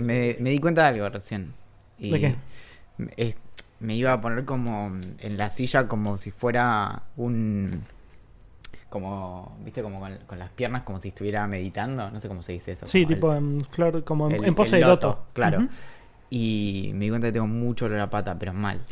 [0.00, 1.52] Me, me di cuenta de algo recién.
[1.98, 2.36] Y ¿De qué?
[3.80, 7.82] me- iba a poner como en la silla como si fuera un...
[8.88, 12.10] Como, viste, como con, con las piernas como si estuviera meditando.
[12.10, 12.86] No sé cómo se dice eso.
[12.86, 15.26] Sí, como el- tipo en flor, como en, el- en pose de loto.
[15.32, 15.68] Claro.
[16.32, 18.80] Y me di cuenta que tengo mucho olor a pata, pero mal.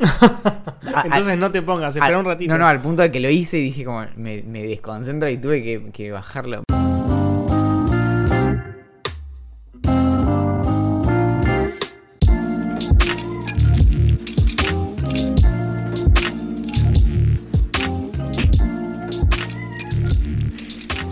[0.93, 2.51] A- Entonces no te pongas, espera un ratito.
[2.51, 5.37] No, no, al punto de que lo hice y dije como me, me desconcentro y
[5.37, 6.63] tuve que, que bajarlo.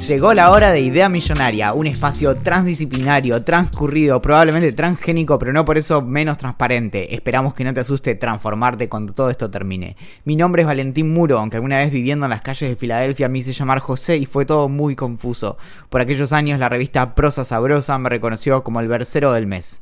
[0.08, 5.78] Llegó la hora de Idea Millonaria, un espacio transdisciplinario, transcurrido, probablemente transgénico, pero no por
[5.78, 7.14] eso menos transparente.
[7.14, 9.98] Esperamos que no te asuste transformarte cuando todo esto termine.
[10.24, 13.40] Mi nombre es Valentín Muro, aunque alguna vez viviendo en las calles de Filadelfia me
[13.40, 15.58] hice llamar José y fue todo muy confuso.
[15.90, 19.82] Por aquellos años la revista Prosa Sabrosa me reconoció como el versero del mes.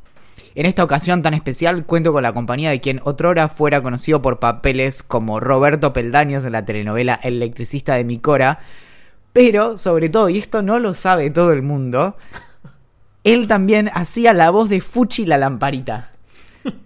[0.55, 4.39] En esta ocasión tan especial cuento con la compañía de quien otrora fuera conocido por
[4.39, 8.59] papeles como Roberto Peldaños en la telenovela El electricista de Micora,
[9.35, 12.15] pero sobre todo, y esto no lo sabe todo el mundo,
[13.25, 16.11] él también hacía la voz de Fuchi la lamparita.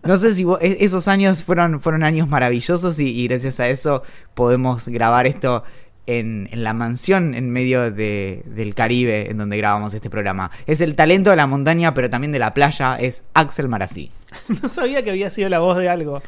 [0.03, 4.01] No sé si vos- e- esos años fueron, fueron años maravillosos y, gracias a eso
[4.33, 5.63] podemos grabar esto
[6.07, 10.49] en, en la mansión en medio de- del Caribe en donde grabamos este programa.
[10.65, 14.09] Es el talento de la montaña, pero también de la playa, es Axel Marazzi.
[14.61, 16.21] No sabía que había sido la voz de algo.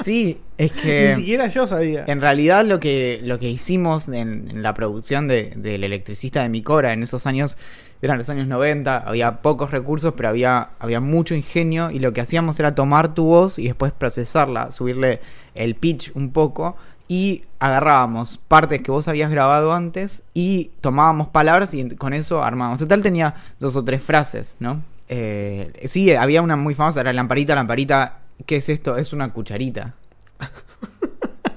[0.00, 1.08] Sí, es que...
[1.10, 2.04] Ni siquiera yo sabía.
[2.06, 6.48] En realidad lo que, lo que hicimos en, en la producción de- del electricista de
[6.48, 7.56] Micora en esos años,
[8.02, 12.20] eran los años 90, había pocos recursos, pero había, había mucho ingenio y lo que
[12.20, 15.20] hacíamos era tomar tu voz y después procesarla, subirle
[15.54, 16.76] el pitch un poco
[17.08, 22.78] y agarrábamos partes que vos habías grabado antes y tomábamos palabras y con eso armábamos.
[22.80, 24.82] Total tenía dos o tres frases, ¿no?
[25.08, 28.96] Eh, sí, había una muy famosa, era lamparita, lamparita, ¿qué es esto?
[28.96, 29.94] Es una cucharita.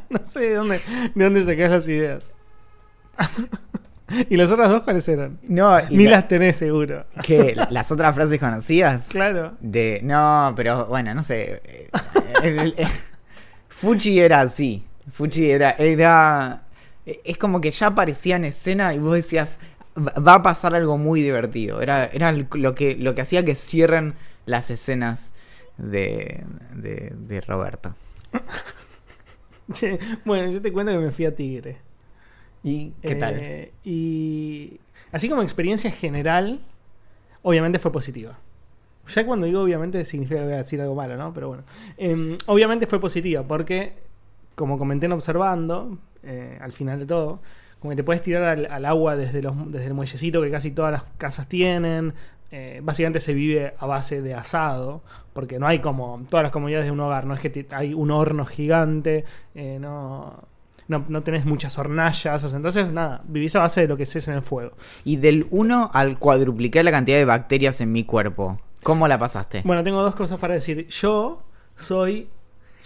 [0.10, 0.80] No sé de dónde,
[1.16, 2.34] de dónde sacás las ideas.
[4.30, 5.38] ¿Y las otras dos cuáles eran?
[5.44, 7.06] No, Ni la- las tenés seguro.
[7.24, 7.58] ¿Qué?
[7.72, 9.10] ¿Las otras frases conocidas?
[9.10, 9.58] Claro.
[9.60, 10.00] De.
[10.04, 11.62] No, pero bueno, no sé.
[11.66, 11.90] eh,
[12.42, 12.88] el- el-
[13.68, 14.86] Fuchi era así.
[15.12, 15.72] Fuchi era.
[15.72, 16.64] Era.
[17.06, 19.60] Es como que ya aparecía en escena y vos decías.
[19.98, 21.82] "Va- a pasar algo muy divertido.
[21.82, 24.14] Era, era lo, que, lo que hacía que cierren
[24.46, 25.34] las escenas
[25.78, 27.96] de, de, de Roberto.
[29.74, 31.78] Che, bueno, yo te cuento que me fui a Tigre.
[32.64, 33.36] ¿Y qué tal?
[33.40, 34.80] Eh, Y
[35.12, 36.62] así como experiencia general,
[37.44, 38.38] obviamente fue positiva.
[39.08, 41.34] Ya cuando digo obviamente significa que voy a decir algo malo, ¿no?
[41.34, 41.64] Pero bueno.
[41.98, 43.94] Em, obviamente fue positiva porque,
[44.58, 47.40] como comenté en Observando, eh, al final de todo,
[47.80, 50.72] como que te puedes tirar al, al agua desde, los, desde el muellecito que casi
[50.72, 52.14] todas las casas tienen.
[52.50, 55.04] Eh, básicamente se vive a base de asado,
[55.34, 57.94] porque no hay como todas las comodidades de un hogar, no es que te- hay
[57.94, 60.44] un horno gigante, eh, no,
[60.88, 64.06] no, no tenés muchas hornallas, o sea, entonces nada, vivís a base de lo que
[64.06, 64.72] se en el fuego.
[65.04, 68.60] Y del 1 al cuadruplicar la cantidad de bacterias en mi cuerpo.
[68.82, 69.62] ¿Cómo la pasaste?
[69.66, 70.88] Bueno, tengo dos cosas para decir.
[70.88, 71.44] Yo
[71.76, 72.30] soy.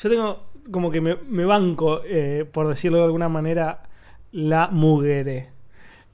[0.02, 3.84] Yo tengo como que me, banco, eh, por decirlo de alguna manera,
[4.32, 5.50] la mugre.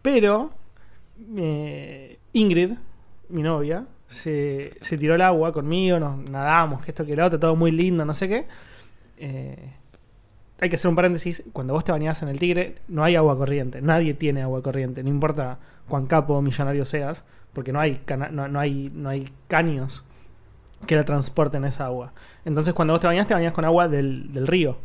[0.01, 0.51] Pero
[1.35, 2.71] eh, Ingrid,
[3.29, 7.39] mi novia, se, se tiró al agua conmigo, nos nadamos, que esto que lo otro,
[7.39, 8.47] todo muy lindo, no sé qué.
[9.17, 9.73] Eh,
[10.59, 11.43] hay que hacer un paréntesis.
[11.53, 13.81] Cuando vos te bañás en el Tigre, no hay agua corriente.
[13.81, 15.03] Nadie tiene agua corriente.
[15.03, 20.06] No importa cuán capo millonario seas, porque no hay, no, no hay, no hay caños
[20.85, 22.13] que la transporten esa agua.
[22.45, 24.77] Entonces, cuando vos te bañás, te bañás con agua del, del río.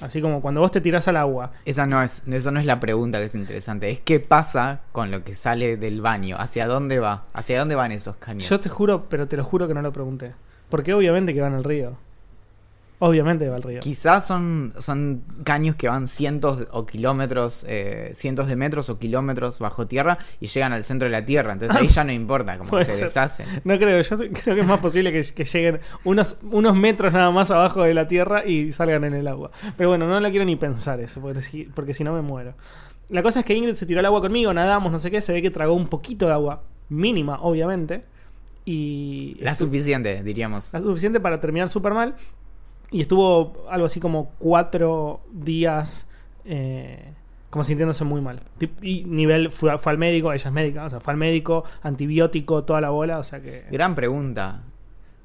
[0.00, 1.52] Así como cuando vos te tirás al agua.
[1.64, 3.90] Esa no es, esa no es la pregunta que es interesante.
[3.90, 6.36] Es qué pasa con lo que sale del baño.
[6.38, 7.24] ¿Hacia dónde va?
[7.32, 8.48] ¿Hacia dónde van esos caños?
[8.48, 10.34] Yo te juro, pero te lo juro que no lo pregunté.
[10.68, 11.96] Porque obviamente que va en el río.
[13.00, 13.80] Obviamente va al río.
[13.80, 19.60] Quizás son, son caños que van cientos o kilómetros, eh, cientos de metros o kilómetros
[19.60, 21.52] bajo tierra y llegan al centro de la tierra.
[21.52, 23.04] Entonces ahí ya no importa, como que se ser.
[23.06, 23.46] deshacen.
[23.64, 27.30] No creo, yo creo que es más posible que, que lleguen unos, unos metros nada
[27.30, 29.52] más abajo de la tierra y salgan en el agua.
[29.76, 32.54] Pero bueno, no lo quiero ni pensar eso, porque si, porque si no me muero.
[33.10, 35.32] La cosa es que Ingrid se tiró al agua conmigo, nadamos, no sé qué, se
[35.32, 38.02] ve que tragó un poquito de agua, mínima, obviamente.
[38.64, 39.38] Y.
[39.40, 40.72] La suficiente, diríamos.
[40.74, 42.16] la suficiente para terminar súper mal.
[42.90, 46.06] Y estuvo algo así como cuatro días
[46.44, 47.12] eh,
[47.50, 48.40] como sintiéndose muy mal.
[48.82, 52.64] Y nivel, fue, fue al médico, ella es médica, o sea, fue al médico, antibiótico,
[52.64, 53.64] toda la bola, o sea que...
[53.70, 54.62] Gran pregunta.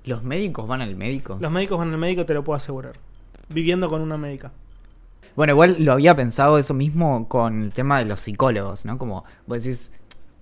[0.06, 1.38] ¿Los médicos van al médico?
[1.40, 2.94] Los médicos van al médico, te lo puedo asegurar.
[3.50, 4.52] Viviendo con una médica.
[5.36, 8.98] Bueno, igual lo había pensado eso mismo con el tema de los psicólogos, ¿no?
[8.98, 9.94] Como vos decís,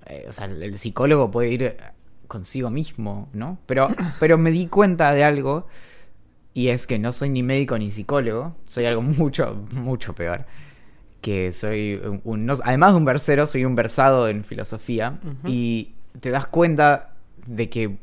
[0.05, 1.77] eh, o sea, el el psicólogo puede ir
[2.27, 3.57] consigo mismo, ¿no?
[3.65, 3.87] Pero,
[4.19, 5.67] pero me di cuenta de algo
[6.53, 10.45] y es que no soy ni médico ni psicólogo, soy algo mucho, mucho peor.
[11.21, 15.91] Que soy un, un- no- además de un versero, soy un versado en filosofía y
[16.19, 17.13] te das cuenta
[17.45, 17.97] de que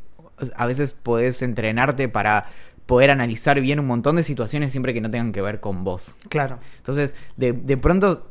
[0.55, 2.47] a veces podés entrenarte para
[2.87, 6.15] poder analizar bien un montón de situaciones siempre que no tengan que ver con vos.
[6.29, 6.59] Claro.
[6.77, 8.31] Entonces, de, de pronto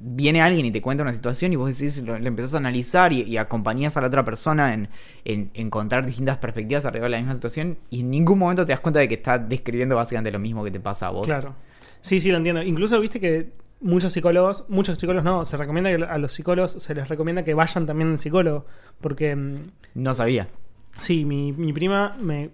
[0.00, 3.12] viene alguien y te cuenta una situación y vos decís, lo, le empezás a analizar
[3.12, 4.88] y, y acompañás a la otra persona en,
[5.24, 8.80] en encontrar distintas perspectivas alrededor de la misma situación y en ningún momento te das
[8.80, 11.26] cuenta de que está describiendo básicamente lo mismo que te pasa a vos.
[11.26, 11.54] Claro.
[12.00, 12.62] Sí, sí, lo entiendo.
[12.62, 13.50] Incluso viste que
[13.80, 17.54] muchos psicólogos, muchos psicólogos no, se recomienda que a los psicólogos se les recomienda que
[17.54, 18.66] vayan también al psicólogo.
[19.00, 19.56] Porque mm,
[19.94, 20.48] No sabía.
[20.96, 22.50] sí, mi, mi prima me,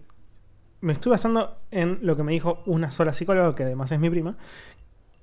[0.81, 4.09] me estoy basando en lo que me dijo una sola psicóloga, que además es mi
[4.11, 4.37] prima,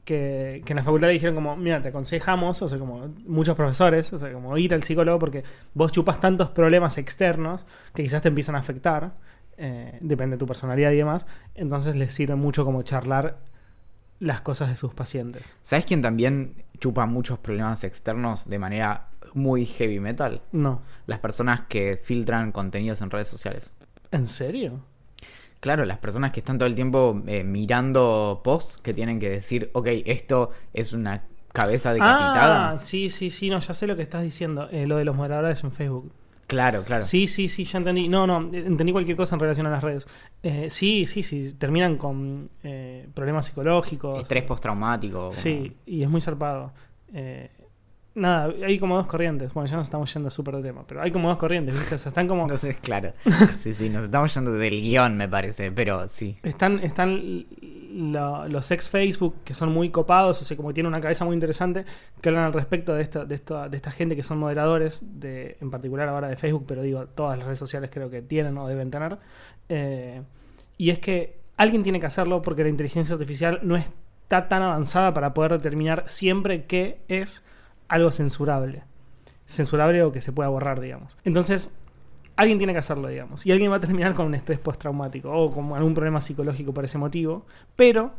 [0.05, 3.55] que, que en la facultad le dijeron como, mira, te aconsejamos, o sea, como muchos
[3.55, 5.43] profesores, o sea, como ir al psicólogo porque
[5.73, 9.13] vos chupas tantos problemas externos que quizás te empiezan a afectar,
[9.57, 13.37] eh, depende de tu personalidad y demás, entonces les sirve mucho como charlar
[14.19, 15.55] las cosas de sus pacientes.
[15.63, 20.41] ¿Sabes quién también chupa muchos problemas externos de manera muy heavy metal?
[20.51, 20.81] No.
[21.07, 23.71] Las personas que filtran contenidos en redes sociales.
[24.11, 24.83] ¿En serio?
[25.61, 29.69] Claro, las personas que están todo el tiempo eh, mirando posts que tienen que decir,
[29.73, 31.23] ok, esto es una
[31.53, 32.71] cabeza decapitada.
[32.71, 35.15] Ah, sí, sí, sí, no, ya sé lo que estás diciendo, eh, lo de los
[35.15, 36.11] moderadores en Facebook.
[36.47, 37.03] Claro, claro.
[37.03, 38.09] Sí, sí, sí, ya entendí.
[38.09, 40.05] No, no, entendí cualquier cosa en relación a las redes.
[40.43, 44.19] Eh, sí, sí, sí, terminan con eh, problemas psicológicos.
[44.19, 45.31] Estrés postraumático.
[45.31, 46.73] Sí, y es muy zarpado.
[47.13, 47.51] Eh,
[48.15, 49.53] nada, hay como dos corrientes.
[49.53, 51.95] Bueno, ya nos estamos yendo súper de tema, pero hay como dos corrientes, ¿viste?
[51.95, 52.47] O sea, están como...
[52.57, 53.13] Sé, claro.
[53.55, 56.37] Sí, sí, nos estamos yendo del guion, me parece, pero sí.
[56.43, 57.45] Están, están
[57.93, 61.25] lo- los ex Facebook que son muy copados, o sea, como que tienen una cabeza
[61.25, 61.85] muy interesante,
[62.21, 65.57] que hablan al respecto de esta, de esta, de esta gente que son moderadores, de,
[65.61, 68.67] en particular ahora de Facebook, pero digo, todas las redes sociales creo que tienen o
[68.67, 69.17] deben tener.
[69.69, 70.21] Eh,
[70.77, 75.13] y es que alguien tiene que hacerlo porque la inteligencia artificial no está tan avanzada
[75.13, 77.45] para poder determinar siempre qué es
[77.91, 78.83] algo censurable.
[79.45, 81.17] Censurable o que se pueda borrar, digamos.
[81.25, 81.77] Entonces,
[82.37, 83.45] alguien tiene que hacerlo, digamos.
[83.45, 86.85] Y alguien va a terminar con un estrés postraumático o con algún problema psicológico por
[86.85, 87.45] ese motivo.
[87.75, 88.13] Pero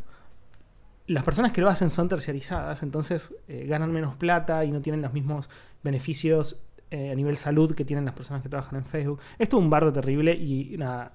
[1.07, 5.01] las personas que lo hacen son terciarizadas, entonces eh, ganan menos plata y no tienen
[5.01, 5.49] los mismos
[5.83, 9.21] beneficios eh, a nivel salud que tienen las personas que trabajan en Facebook.
[9.39, 11.13] Esto es un bardo terrible y nada,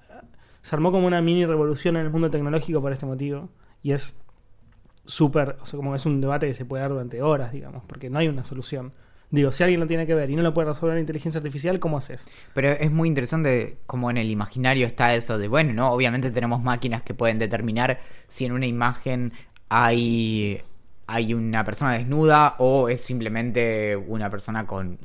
[0.62, 3.50] se armó como una mini revolución en el mundo tecnológico por este motivo.
[3.84, 4.16] Y es
[5.08, 8.10] súper, o sea, como es un debate que se puede dar durante horas, digamos, porque
[8.10, 8.92] no hay una solución.
[9.30, 11.80] Digo, si alguien lo tiene que ver y no lo puede resolver la inteligencia artificial,
[11.80, 12.28] ¿cómo haces?
[12.54, 16.62] Pero es muy interesante como en el imaginario está eso de, bueno, no, obviamente tenemos
[16.62, 19.32] máquinas que pueden determinar si en una imagen
[19.68, 20.62] hay,
[21.06, 24.98] hay una persona desnuda o es simplemente una persona con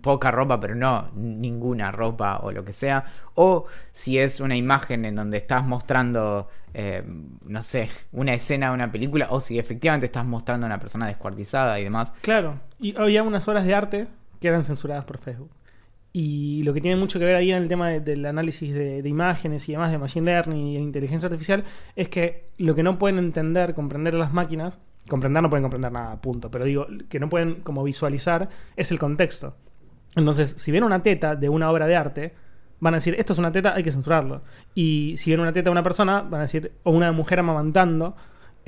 [0.00, 3.04] poca ropa, pero no ninguna ropa o lo que sea.
[3.34, 7.02] O si es una imagen en donde estás mostrando, eh,
[7.44, 11.06] no sé, una escena de una película, o si efectivamente estás mostrando a una persona
[11.06, 12.14] descuartizada y demás.
[12.22, 14.06] Claro, y había unas obras de arte
[14.40, 15.50] que eran censuradas por Facebook.
[16.12, 19.02] Y lo que tiene mucho que ver ahí en el tema de- del análisis de,
[19.02, 22.82] de imágenes y demás, de Machine Learning y de inteligencia artificial, es que lo que
[22.82, 24.78] no pueden entender, comprender las máquinas,
[25.10, 28.98] comprender no pueden comprender nada, punto, pero digo, que no pueden como visualizar es el
[28.98, 29.56] contexto.
[30.16, 32.34] Entonces, si ven una teta de una obra de arte,
[32.80, 34.42] van a decir, esto es una teta, hay que censurarlo.
[34.74, 38.16] Y si ven una teta de una persona, van a decir, o una mujer amamantando,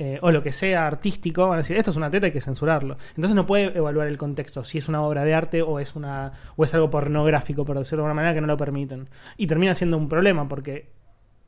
[0.01, 2.39] eh, o lo que sea artístico, van a decir, esto es una teta, hay que
[2.39, 2.97] censurarlo.
[3.09, 6.31] Entonces no puede evaluar el contexto, si es una obra de arte o es, una,
[6.55, 9.09] o es algo pornográfico, por decirlo de alguna manera, que no lo permiten.
[9.35, 10.89] Y termina siendo un problema, porque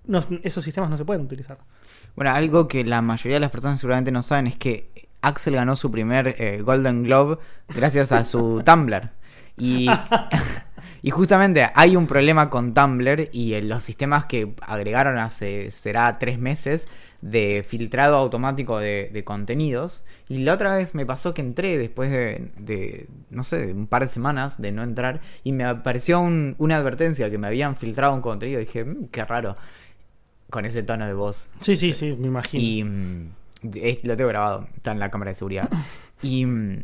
[0.05, 1.59] no- esos sistemas no se pueden utilizar.
[2.15, 5.75] Bueno, algo que la mayoría de las personas seguramente no saben es que Axel ganó
[5.75, 7.37] su primer eh, Golden Globe
[7.73, 9.09] gracias a su Tumblr.
[9.61, 9.87] Y,
[11.03, 16.17] y justamente hay un problema con Tumblr y en los sistemas que agregaron hace, será
[16.19, 16.87] tres meses
[17.21, 20.03] de filtrado automático de, de contenidos.
[20.27, 23.85] Y la otra vez me pasó que entré después de, de, no sé, de un
[23.87, 27.75] par de semanas de no entrar y me apareció un- una advertencia que me habían
[27.75, 28.59] filtrado un contenido.
[28.59, 29.55] Y dije, "Mm, qué raro,
[30.49, 31.49] con ese tono de voz.
[31.61, 32.63] Sí, sí, sí, me imagino.
[32.63, 33.31] Y mm,
[33.75, 35.69] eh, lo tengo grabado, está en la cámara de seguridad.
[36.21, 36.83] Y, mm,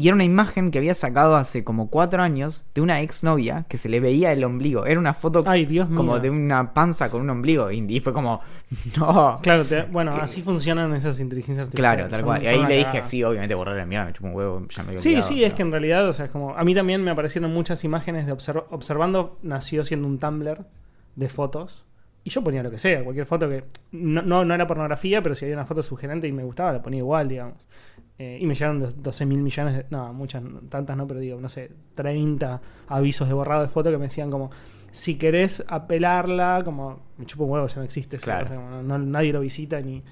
[0.00, 3.76] y era una imagen que había sacado hace como cuatro años de una exnovia que
[3.78, 4.86] se le veía el ombligo.
[4.86, 5.96] Era una foto Ay, Dios mío.
[5.96, 7.70] como de una panza con un ombligo.
[7.72, 8.40] Y fue como,
[8.96, 9.40] no.
[9.42, 11.96] Claro, te- bueno, así funcionan esas inteligencias artificiales.
[12.06, 12.42] Claro, tal Son- cual.
[12.44, 14.88] Y ahí le dije, sí, obviamente borrar la mierda, me chupo un huevo, ya me
[14.90, 16.56] había Sí, sí, pero- es que en realidad, o sea, es como.
[16.56, 19.38] A mí también me aparecieron muchas imágenes de observ- observando.
[19.42, 20.64] Nació siendo un Tumblr
[21.16, 21.84] de fotos.
[22.22, 23.64] Y yo ponía lo que sea, cualquier foto que.
[23.90, 26.82] No, no, no era pornografía, pero si había una foto sugerente y me gustaba, la
[26.82, 27.56] ponía igual, digamos.
[28.18, 29.86] Eh, y me llegaron dos- 12 mil millones de.
[29.90, 33.98] No, muchas, tantas no, pero digo, no sé, 30 avisos de borrado de foto que
[33.98, 34.50] me decían como.
[34.90, 38.16] si querés apelarla, como me chupo un huevo, ya no existe.
[38.18, 38.46] Claro.
[38.46, 40.02] o sea, como no- nadie lo visita ni.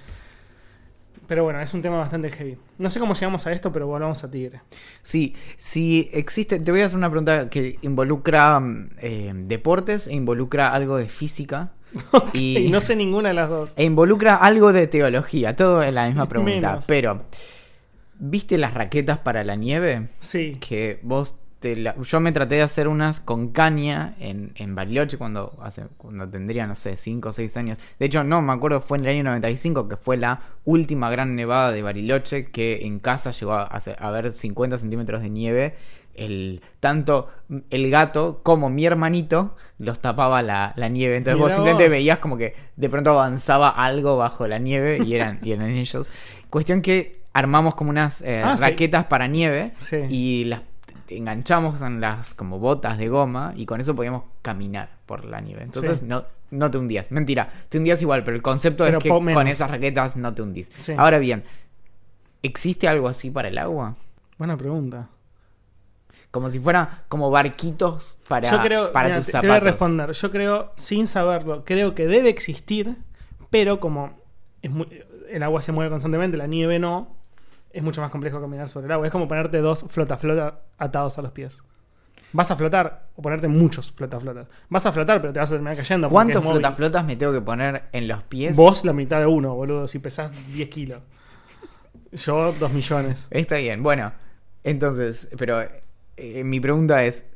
[1.26, 2.56] Pero bueno, es un tema bastante heavy.
[2.78, 4.60] No sé cómo llegamos a esto, pero volvamos a Tigre.
[5.02, 10.14] Sí, si existe, te voy a hacer una pregunta que involucra mm, eh, deportes e
[10.14, 11.70] involucra algo de física.
[12.32, 13.72] Y Y, no sé ninguna de las dos.
[13.76, 16.68] e involucra algo de teología, todo en la misma pregunta.
[16.70, 16.84] Menos.
[16.86, 17.22] Pero,
[18.18, 20.08] ¿viste las raquetas para la nieve?
[20.18, 20.56] Sí.
[20.60, 25.16] Que vos te la- yo me traté de hacer unas con caña en, en Bariloche
[25.16, 27.78] cuando, hace, cuando tendría, no sé, 5 o 6 años.
[27.98, 31.34] De hecho, no, me acuerdo, fue en el año 95, que fue la última gran
[31.34, 35.74] nevada de Bariloche, que en casa llegó a, hacer- a ver 50 centímetros de nieve.
[36.14, 37.28] El, tanto
[37.68, 41.16] el gato como mi hermanito los tapaba la, la nieve.
[41.18, 41.90] Entonces vos simplemente vos.
[41.90, 46.10] veías como que de pronto avanzaba algo bajo la nieve y eran, y eran ellos.
[46.48, 48.64] Cuestión que armamos como unas eh, Ah, sí.
[48.64, 49.96] raquetas para nieve Sí.
[50.08, 50.62] y las
[51.08, 55.62] enganchamos en las como botas de goma y con eso podíamos caminar por la nieve.
[55.62, 56.06] Entonces Sí.
[56.06, 57.10] no, no te hundías.
[57.12, 60.42] Mentira, te hundías igual, pero el concepto Pero es que con esas raquetas no te
[60.42, 60.70] hundís.
[60.96, 61.44] Ahora bien,
[62.42, 63.96] ¿existe algo así para el agua?
[64.38, 65.08] Buena pregunta.
[66.30, 69.54] Como si fuera como barquitos para, Yo creo, para mira, tus te, te voy a
[69.54, 69.72] zapatos.
[69.72, 70.12] responder.
[70.12, 72.96] Yo creo, sin saberlo, creo que debe existir,
[73.50, 74.18] pero como
[74.62, 74.88] es muy-
[75.30, 77.14] el agua se mueve constantemente, la nieve no,
[77.76, 79.06] es mucho más complejo caminar sobre el agua.
[79.06, 81.62] Es como ponerte dos flota-flota atados a los pies.
[82.32, 84.48] Vas a flotar o ponerte muchos flota-flotas.
[84.70, 86.08] Vas a flotar, pero te vas a terminar cayendo.
[86.08, 88.56] ¿Cuántos flotaflotas me tengo que poner en los pies?
[88.56, 91.00] Vos la mitad de uno, boludo, si pesás 10 kilos.
[92.12, 93.28] Yo, 2 millones.
[93.30, 94.12] Está bien, bueno.
[94.64, 95.60] Entonces, pero
[96.16, 97.26] eh, mi pregunta es,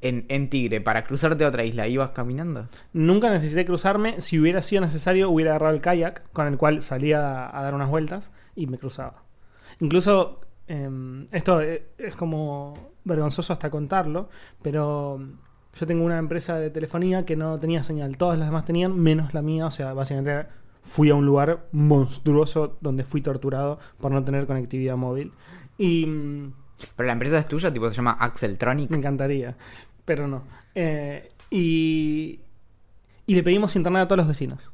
[0.00, 2.68] en, en Tigre, para cruzarte a otra isla, ¿ibas caminando?
[2.94, 4.22] Nunca necesité cruzarme.
[4.22, 7.74] Si hubiera sido necesario, hubiera agarrado el kayak con el cual salía a, a dar
[7.74, 9.24] unas vueltas y me cruzaba.
[9.78, 12.74] Incluso, em, esto eh, es como
[13.04, 14.28] vergonzoso hasta contarlo,
[14.62, 15.36] pero em,
[15.74, 18.16] yo tengo una empresa de telefonía que no tenía señal.
[18.16, 19.66] Todas las demás tenían, menos la mía.
[19.66, 20.48] O sea, básicamente
[20.82, 25.32] fui a un lugar monstruoso donde fui torturado por no tener conectividad móvil.
[25.78, 26.06] Y.
[26.06, 26.52] mm,
[26.96, 28.90] Pero la empresa es tuya, tipo se llama Axeltronic.
[28.90, 29.56] me encantaría,
[30.04, 30.42] pero no.
[30.74, 32.40] Eh, y,
[33.26, 34.72] y le pedimos internet a todos los vecinos.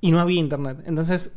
[0.00, 0.82] Y no había internet.
[0.86, 1.32] Entonces,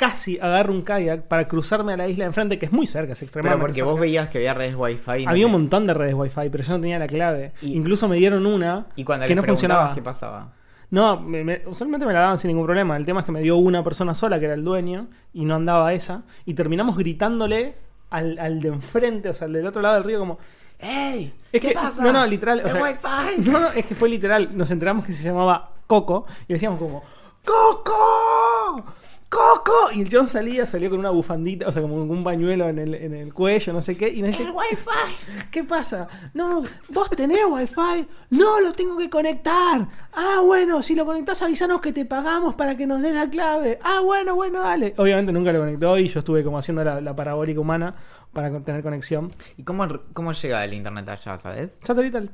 [0.00, 3.12] casi agarro un kayak para cruzarme a la isla de enfrente, que es muy cerca,
[3.12, 5.24] es Pero extremadamente porque vos veías que había redes wifi.
[5.24, 7.52] no Había un montón de redes wifi, pero yo no tenía la clave.
[7.60, 9.92] Y- Incluso me dieron una Y cuando que no funcionaba.
[9.94, 10.52] ¿qué pasaba?
[10.90, 12.96] No, me- me- usualmente me la daban sin ningún problema.
[12.96, 15.54] El tema es que me dio una persona sola, que era el dueño, y no
[15.54, 16.22] andaba esa.
[16.46, 17.74] Y terminamos gritándole
[18.08, 20.38] al, al de enfrente, o sea, al del otro lado del río, como...
[20.80, 21.32] ¡Ey!
[21.52, 22.02] Es ¿Qué que, pasa?
[22.02, 22.60] No, no, literal.
[22.60, 23.50] o ¡El sea, wifi!
[23.50, 24.48] No, no, es que fue literal.
[24.56, 27.04] Nos enteramos que se llamaba Coco y decíamos como
[27.44, 28.84] ¡Coco!
[29.30, 29.92] ¡Coco!
[29.94, 32.94] Y el John salía, salió con una bufandita, o sea, como un pañuelo en el,
[32.96, 34.08] en el cuello, no sé qué.
[34.08, 35.46] Y nos dice, ¡El wifi!
[35.52, 36.08] ¿qué pasa?
[36.34, 38.08] No, vos tenés wifi.
[38.30, 39.86] No, lo tengo que conectar.
[40.12, 43.78] Ah, bueno, si lo conectás avisanos que te pagamos para que nos den la clave.
[43.84, 44.94] Ah, bueno, bueno, dale.
[44.96, 47.94] Obviamente nunca lo conectó y yo estuve como haciendo la, la parabólica humana
[48.32, 49.30] para tener conexión.
[49.56, 51.78] ¿Y cómo, cómo llega el internet allá, sabes?
[51.84, 52.32] Satelital.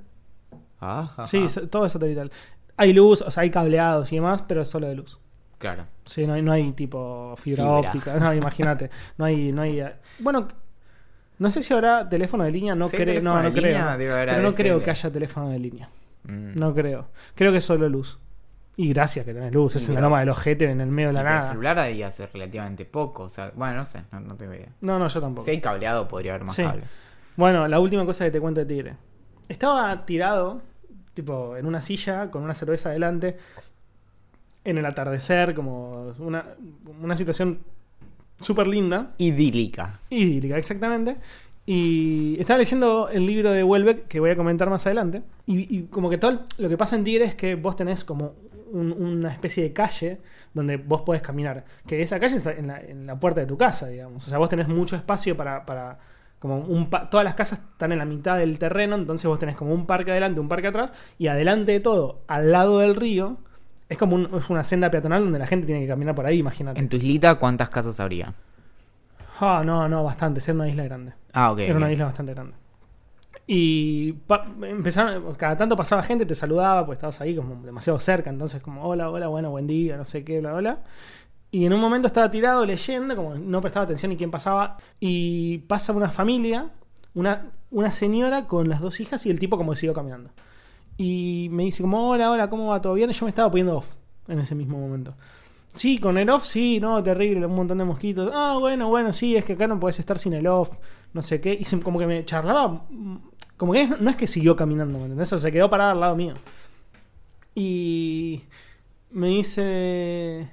[0.81, 1.29] Ah, ajá.
[1.29, 2.33] Sí, todo es satelital.
[2.79, 5.19] Hay luz, o sea, hay cableados y demás, pero es solo de luz.
[5.59, 5.87] Claro.
[6.05, 7.79] Sí, no hay, no hay tipo fibra, Fibra.
[7.79, 8.15] óptica.
[8.21, 8.91] No, imagínate.
[9.19, 9.83] No hay, no hay.
[10.19, 10.49] Bueno,
[11.39, 13.85] no sé si habrá teléfono de línea, no Sí, creo, no, no de creo.
[13.97, 15.89] pero no creo que haya teléfono de línea.
[16.25, 16.55] Mm.
[16.59, 17.09] No creo.
[17.35, 18.19] Creo que solo luz.
[18.79, 21.15] Y gracias que tenés luz, es en la loma del ojete, en el medio de
[21.15, 21.49] la pero el nada.
[21.49, 23.23] celular ahí hace relativamente poco.
[23.23, 24.69] O sea, bueno, no sé, no, no tengo idea.
[24.83, 25.47] No, no, yo tampoco.
[25.47, 26.63] Si hay cableado, podría haber más Sí.
[26.63, 26.83] cable.
[27.37, 28.97] Bueno, la última cosa que te cuento de Tigre.
[29.49, 30.61] Estaba tirado,
[31.15, 33.39] tipo, en una silla, con una cerveza adelante,
[34.67, 36.45] en el atardecer, como una,
[37.01, 37.61] una situación
[38.41, 40.01] súper linda, Idílica.
[40.11, 41.17] idílica, exactamente.
[41.65, 45.23] Y estaba leyendo el libro de Welbeck, que voy a comentar más adelante.
[45.47, 48.35] Y, y como que todo lo que pasa en Tigre es que vos tenés como
[48.73, 50.21] un- una especie de calle
[50.55, 51.65] donde vos podés caminar.
[51.87, 54.27] Que esa calle está en la, en la puerta de tu casa, digamos.
[54.27, 55.65] O sea, vos tenés mucho espacio para...
[55.67, 55.99] para
[56.39, 59.57] como un pa- todas las casas están en la mitad del terreno, entonces vos tenés
[59.57, 63.39] como un parque adelante, un parque atrás, y adelante de todo, al lado del río,
[63.89, 66.39] es como un- es una senda peatonal donde la gente tiene que caminar por ahí,
[66.39, 66.79] imagínate.
[66.81, 68.35] En tu islita, ¿cuántas casas habría?
[69.41, 71.13] Ah, no, no, bastante, era una isla grande.
[71.33, 71.59] Ah, ok.
[71.61, 72.55] Era una isla bastante grande.
[73.47, 78.31] Y pa- empezaron, cada tanto pasaba gente, te saludaba, pues estabas ahí como demasiado cerca,
[78.31, 80.79] entonces como, hola, hola, bueno, buen día, no sé qué, bla, bla.
[81.53, 85.59] Y en un momento estaba tirado leyendo, como no prestaba atención ni quién pasaba, y
[85.59, 86.71] pasa una familia,
[87.15, 90.31] una, una señora con las dos hijas y el tipo como que siguió caminando.
[90.99, 92.81] Y me dice como, hola, hola, ¿cómo va?
[92.81, 93.11] ¿Todo bien?
[93.11, 93.89] Y yo me estaba poniendo off
[94.29, 95.15] en ese mismo momento.
[95.75, 98.31] Sí, con el off, sí, no, terrible, un montón de mosquitos.
[98.35, 100.71] Ah, bueno, bueno, sí, es que acá no puedes estar sin el off,
[101.13, 101.53] no sé qué.
[101.53, 103.17] Y se- como que me charlaba, mm,
[103.59, 105.33] como que no es que siguió caminando, ¿me entendés?
[105.35, 106.35] O se quedó parada al lado mío.
[107.55, 108.43] Y
[109.11, 110.49] me dice,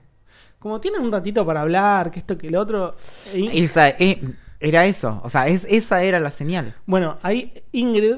[0.60, 2.96] como tienen un ratito para hablar, que esto, que lo otro.
[3.34, 4.22] Esa, eh,
[4.60, 6.76] era eso, o sea, es, esa era la señal.
[6.86, 8.16] Bueno, ahí Ingrid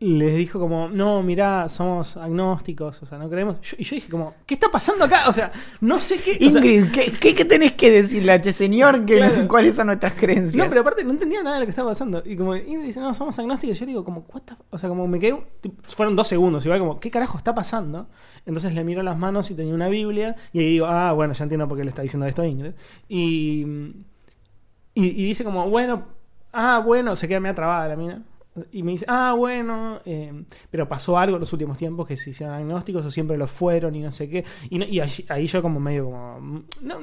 [0.00, 3.60] les dijo como, no, mirá, somos agnósticos, o sea, no creemos.
[3.62, 5.28] Yo- y yo dije como, ¿qué está pasando acá?
[5.28, 6.32] O sea, no sé qué...
[6.46, 9.06] o sea, Ingrid, ¿qué, qué, qué tenés que decirle a este señor?
[9.06, 9.48] Que, Claro.
[9.48, 10.56] ¿Cuáles son nuestras creencias?
[10.62, 12.22] no, pero aparte no entendía nada de lo que estaba pasando.
[12.26, 13.78] Y como Ingrid dice, no, somos agnósticos.
[13.78, 14.54] Yo digo como, what the?
[14.70, 15.42] O sea, como me quedé...
[15.88, 18.08] Fueron dos segundos, igual como, ¿qué carajo está pasando?
[18.44, 20.36] Entonces le miro las manos y tenía una Biblia.
[20.52, 22.72] Y ahí digo, ah, bueno, ya entiendo por qué le está diciendo esto a Ingrid.
[23.08, 23.62] Y,
[24.94, 26.02] y, y dice como, bueno,
[26.52, 28.22] ah, bueno, se queda media trabada la mina.
[28.70, 32.30] Y me dice, ah, bueno, eh, pero pasó algo en los últimos tiempos que se
[32.30, 34.44] hicieron agnósticos o siempre lo fueron y no sé qué.
[34.70, 36.94] Y, no- y allí- ahí yo como medio como, mm, no,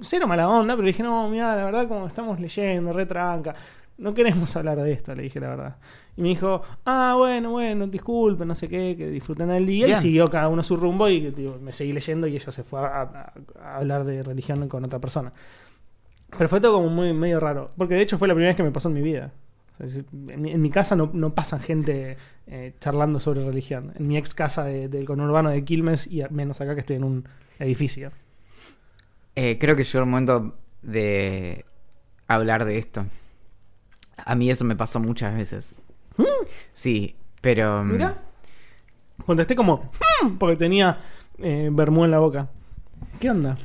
[0.00, 3.54] cero mala onda, pero dije, no, mira, la verdad como estamos leyendo, retranca,
[3.98, 5.76] no queremos hablar de esto, le dije la verdad.
[6.16, 9.86] Y me dijo, ah, bueno, bueno, disculpen, no sé qué, que disfruten el día.
[9.86, 9.98] Bien.
[9.98, 12.80] Y siguió cada uno su rumbo y digo, me seguí leyendo y ella se fue
[12.80, 13.32] a, a-
[13.62, 15.32] a hablar de religión con otra persona.
[16.36, 17.70] Pero fue todo como muy medio raro.
[17.76, 19.32] Porque de hecho fue la primera vez que me pasó en mi vida.
[19.78, 22.16] En, mi, casa no, no pasan gente
[22.46, 23.92] eh, charlando sobre religión.
[23.96, 27.04] En mi ex casa de- del conurbano de Quilmes y menos acá que estoy en
[27.04, 27.24] un
[27.58, 28.10] edificio.
[29.34, 31.64] Eh, creo que llegó el momento de
[32.26, 33.04] hablar de esto.
[34.16, 35.82] A mí eso me pasó muchas veces.
[36.72, 37.84] Sí, pero...
[37.84, 38.22] mm, Mira.
[39.26, 39.90] Contesté como...
[40.22, 40.98] "Hmm", porque tenía
[41.38, 42.48] eh, vermú en la boca.
[43.20, 43.56] ¿Qué onda?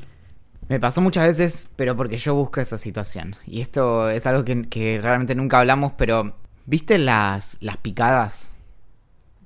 [0.72, 3.36] Me pasó muchas veces, pero porque yo busco esa situación.
[3.46, 8.54] Y esto es algo que, que realmente nunca hablamos, pero ¿viste las, las picadas?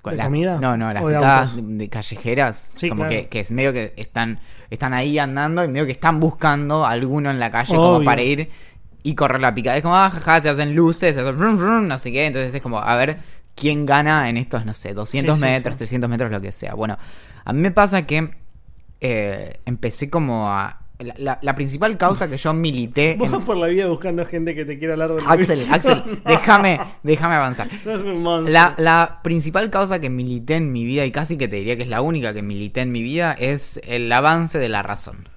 [0.03, 0.59] ¿De comida?
[0.59, 2.69] No, no, las ¿O de picadas de, callejeras.
[2.75, 3.15] Sí, como claro.
[3.15, 4.39] que, que es medio que están,
[4.69, 8.21] están ahí andando y medio que están buscando a alguno en la calle como para
[8.21, 8.51] ir
[9.01, 9.77] y correr la picada.
[9.77, 12.27] Es como, ah, jaja, se hacen luces, se hacen vrum, vrum, no sé qué.
[12.27, 13.17] Entonces es como, a ver
[13.55, 15.77] quién gana en estos, no sé, 200 Sí, sí, metros, sí.
[15.79, 16.75] 300 metros, lo que sea.
[16.75, 16.99] Bueno,
[17.43, 18.29] a mí me pasa que
[19.01, 20.84] eh, empecé como a...
[20.99, 23.15] La, la- la principal causa que yo milité...
[23.19, 25.65] Vos en- por la vida buscando gente que te quiera hablar de Axel.
[25.71, 27.69] Axel, déjame, déjame avanzar.
[27.83, 28.53] Sos un monstruo.
[28.53, 31.83] La, la principal causa que milité en mi vida, y casi que te diría que
[31.83, 35.27] es la única que milité en mi vida, es el avance de la razón.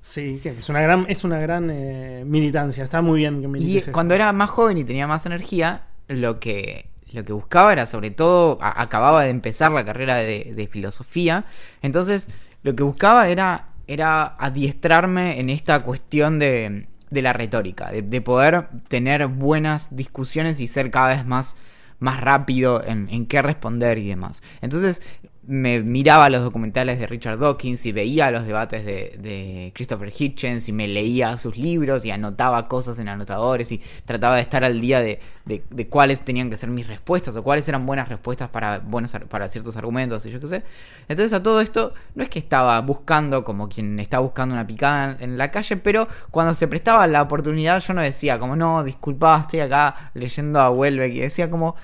[0.00, 2.84] Sí, que es una gran, es una gran eh, militancia.
[2.84, 3.92] Está muy bien que Y milites eso.
[3.92, 8.10] cuando era más joven y tenía más energía, lo que, lo que buscaba era sobre
[8.10, 11.44] todo, a- acababa de empezar la carrera de, de filosofía,
[11.80, 12.28] entonces
[12.64, 18.20] lo que buscaba era, era adiestrarme en esta cuestión de, de la retórica, de, de
[18.20, 21.56] poder tener buenas discusiones y ser cada vez más,
[21.98, 24.42] más rápido en, en qué responder y demás.
[24.60, 25.02] Entonces
[25.46, 30.68] me miraba los documentales de Richard Dawkins y veía los debates de, de Christopher Hitchens
[30.68, 34.80] y me leía sus libros y anotaba cosas en anotadores y trataba de estar al
[34.80, 38.78] día de, de- cuáles tenían que ser mis respuestas o cuáles eran buenas respuestas para,
[38.78, 40.62] buenos, ar- para ciertos argumentos y yo qué sé.
[41.08, 45.16] Entonces a todo esto no es que estaba buscando como quien está buscando una picada
[45.20, 49.40] en, la calle, pero cuando se prestaba la oportunidad yo no decía como no, disculpa,
[49.42, 51.76] estoy acá leyendo a Welbeck y decía como...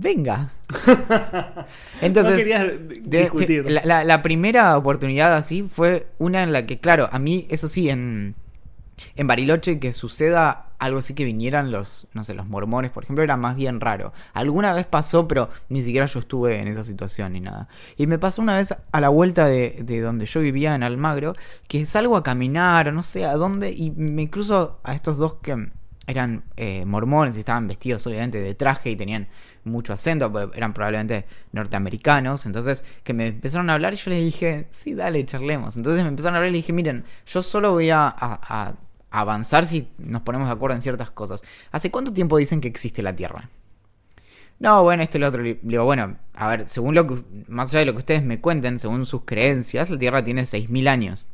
[0.00, 0.50] Venga.
[2.00, 3.70] Entonces, no discutir.
[3.70, 7.68] la, la- la primera oportunidad así fue una en la que, claro, a mí, eso
[7.68, 8.34] sí, en,
[9.16, 13.22] en Bariloche que suceda algo así que vinieran los, no sé, los mormones, por ejemplo,
[13.22, 14.14] era más bien raro.
[14.32, 17.68] Alguna vez pasó, pero ni siquiera yo estuve en esa situación ni nada.
[17.98, 21.36] Y me pasó una vez a la vuelta de, de donde yo vivía en Almagro,
[21.68, 25.68] que salgo a caminar no sé a dónde y me cruzo a estos dos que
[26.06, 29.28] eran eh, mormones y estaban vestidos obviamente de traje y tenían
[29.64, 34.66] mucho acento, eran probablemente norteamericanos, entonces que me empezaron a hablar y yo les dije,
[34.70, 35.76] sí, dale, charlemos.
[35.76, 38.76] Entonces me empezaron a hablar y le dije, miren, yo solo voy a
[39.10, 41.42] avanzar si nos ponemos de acuerdo en ciertas cosas.
[41.72, 43.48] ¿Hace cuánto tiempo dicen que existe la Tierra?
[44.60, 45.42] No, bueno, esto y lo otro.
[45.42, 48.40] Le digo, bueno, a ver, según lo que, más allá de lo que ustedes me
[48.40, 51.26] cuenten, según sus creencias, la Tierra tiene 6.000 años.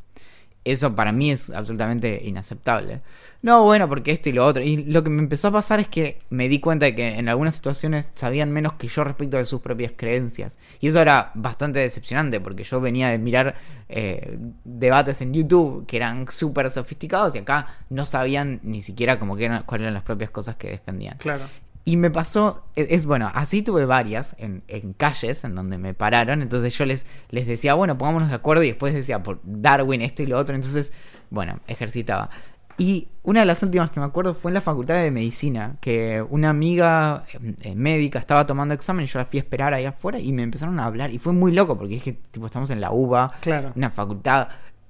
[0.66, 3.00] Eso para mí es absolutamente inaceptable.
[3.40, 4.62] No, bueno, porque esto y lo otro.
[4.64, 7.28] Y lo que me empezó a pasar es que me di cuenta de que en
[7.28, 10.58] algunas situaciones sabían menos que yo respecto de sus propias creencias.
[10.80, 13.54] Y eso era bastante decepcionante porque yo venía de mirar
[13.88, 19.36] eh, debates en YouTube que eran súper sofisticados y acá no sabían ni siquiera como
[19.36, 21.16] que eran, cuáles eran las propias cosas que defendían.
[21.18, 21.44] Claro.
[21.88, 25.94] Y me pasó, es, es, bueno, así tuve varias en, en calles en donde me
[25.94, 30.02] pararon, entonces yo les, les decía, bueno, pongámonos de acuerdo y después decía por Darwin
[30.02, 30.92] esto y lo otro, entonces,
[31.30, 32.28] bueno, ejercitaba.
[32.76, 36.22] Y una de las últimas que me acuerdo fue en la facultad de medicina, que
[36.28, 37.24] una amiga
[37.62, 40.42] eh, médica estaba tomando examen y yo la fui a esperar ahí afuera y me
[40.42, 43.72] empezaron a hablar y fue muy loco porque dije, tipo, estamos en la UBA, Claro.
[43.76, 44.48] una facultad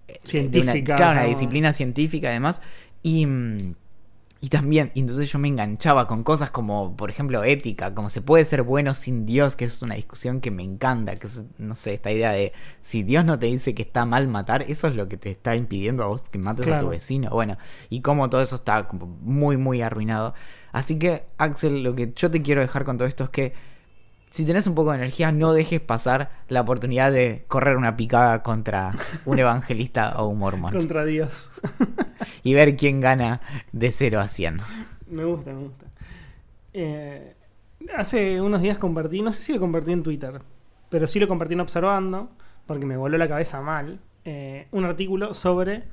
[0.08, 2.62] eh, Científica, una, claro, una disciplina científica además
[3.02, 3.74] y mm,
[4.38, 8.20] Y también, y entonces yo me enganchaba con cosas como, por ejemplo, ética, como se
[8.20, 11.74] puede ser bueno sin Dios, que es una discusión que me encanta, que es, no
[11.74, 14.94] sé, esta idea de si Dios no te dice que está mal matar, eso es
[14.94, 17.30] lo que te está impidiendo a vos que mates a tu vecino.
[17.30, 17.56] Bueno,
[17.88, 20.34] y cómo todo eso está como muy, muy arruinado.
[20.70, 23.54] Así que, Axel, lo que yo te quiero dejar con todo esto es que
[24.30, 28.42] si tenés un poco de energía, no dejes pasar la oportunidad de correr una picada
[28.42, 28.92] contra
[29.24, 31.50] un evangelista o un mormón Contra Dios.
[32.42, 33.40] y ver quién gana
[33.72, 34.58] de 0 a 100.
[35.08, 35.86] Me gusta, me gusta.
[36.72, 37.34] Eh,
[37.96, 40.42] hace unos días compartí, no sé si lo compartí en Twitter,
[40.90, 42.30] pero sí lo compartí en Observando,
[42.66, 45.84] porque me voló la cabeza mal, eh, un artículo sobre...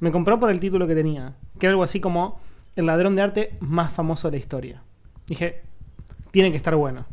[0.00, 2.40] Me compró por el título que tenía, que era algo así como
[2.74, 4.82] el ladrón de arte más famoso de la historia.
[5.28, 5.60] Dije,
[6.32, 7.06] tiene que estar bueno.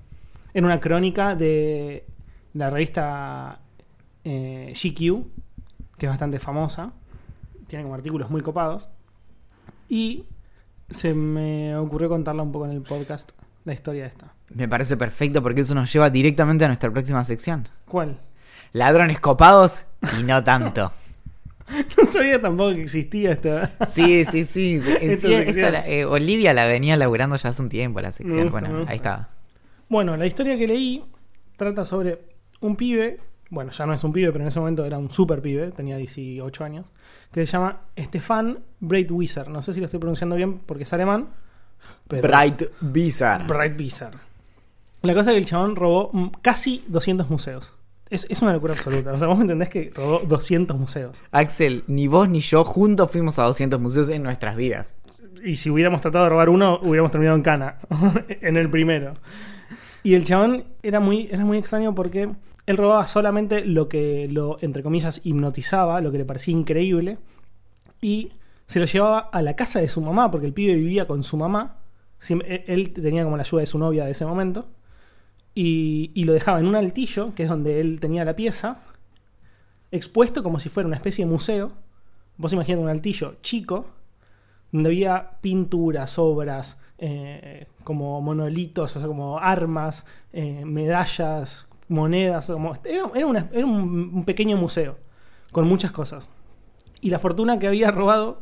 [0.53, 2.05] En una crónica de
[2.53, 3.59] la revista
[4.23, 6.93] eh, GQ, que es bastante famosa,
[7.67, 8.89] tiene como artículos muy copados,
[9.87, 10.25] y
[10.89, 13.31] se me ocurrió contarla un poco en el podcast,
[13.65, 14.33] la historia esta.
[14.53, 17.67] Me parece perfecto porque eso nos lleva directamente a nuestra próxima sección.
[17.87, 18.19] ¿Cuál?
[18.73, 19.85] Ladrones copados
[20.19, 20.91] y no tanto.
[21.69, 23.71] No sabía tampoco que existía esta.
[23.87, 24.81] Sí, sí, sí.
[25.01, 28.49] Esta sí, esta eh, Olivia la venía laburando ya hace un tiempo la sección.
[28.49, 29.29] Gusta, bueno, ahí está.
[29.89, 31.03] Bueno, la historia que leí
[31.57, 32.19] trata sobre
[32.61, 35.41] un pibe, bueno, ya no es un pibe, pero en ese momento era un super
[35.41, 36.85] pibe, tenía 18 años,
[37.31, 39.49] que se llama Stefan Breitwieser.
[39.49, 41.29] No sé si lo estoy pronunciando bien porque es alemán.
[42.07, 43.45] Pero Bright Bizarre.
[43.45, 44.11] Breitwieser.
[45.01, 46.11] La cosa es que el chabón robó
[46.43, 47.73] casi 200 museos.
[48.11, 49.13] Es, es una locura absoluta.
[49.13, 51.17] O sea, vos me entendés que robó 200 museos.
[51.31, 54.95] Axel, ni vos ni yo juntos fuimos a 200 museos en nuestras vidas.
[55.43, 57.77] Y si hubiéramos tratado de robar uno, hubiéramos terminado en cana.
[58.29, 59.15] en el primero.
[60.03, 62.29] Y el chabón era muy, era muy extraño porque
[62.65, 67.17] él robaba solamente lo que lo, entre comillas, hipnotizaba, lo que le parecía increíble.
[68.01, 68.31] Y
[68.67, 71.35] se lo llevaba a la casa de su mamá, porque el pibe vivía con su
[71.37, 71.77] mamá.
[72.21, 74.67] Siem- Él tenía como la ayuda de su novia de ese momento.
[75.55, 78.77] Y, y lo dejaba en un altillo, que es donde él tenía la pieza,
[79.91, 81.71] expuesto como si fuera una especie de museo.
[82.37, 83.87] Vos imaginate un altillo chico,
[84.71, 92.47] donde había pinturas, obras, eh, como monolitos, o sea, como armas, eh, medallas, monedas.
[92.47, 94.97] Como, era era una- era un, un pequeño museo
[95.51, 96.29] con muchas cosas.
[97.01, 98.41] Y la fortuna que había robado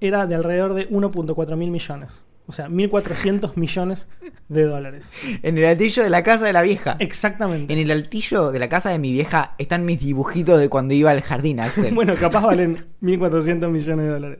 [0.00, 2.22] era de alrededor de 1.4 mil millones.
[2.46, 4.08] O sea, 1.400 millones
[4.48, 5.12] de dólares.
[5.42, 6.96] En el altillo de la casa de la vieja.
[6.98, 7.72] Exactamente.
[7.72, 11.10] En el altillo de la casa de mi vieja están mis dibujitos de cuando iba
[11.10, 11.92] al jardín, Axel.
[11.94, 14.38] Bueno, capaz valen 1.400 millones de dólares.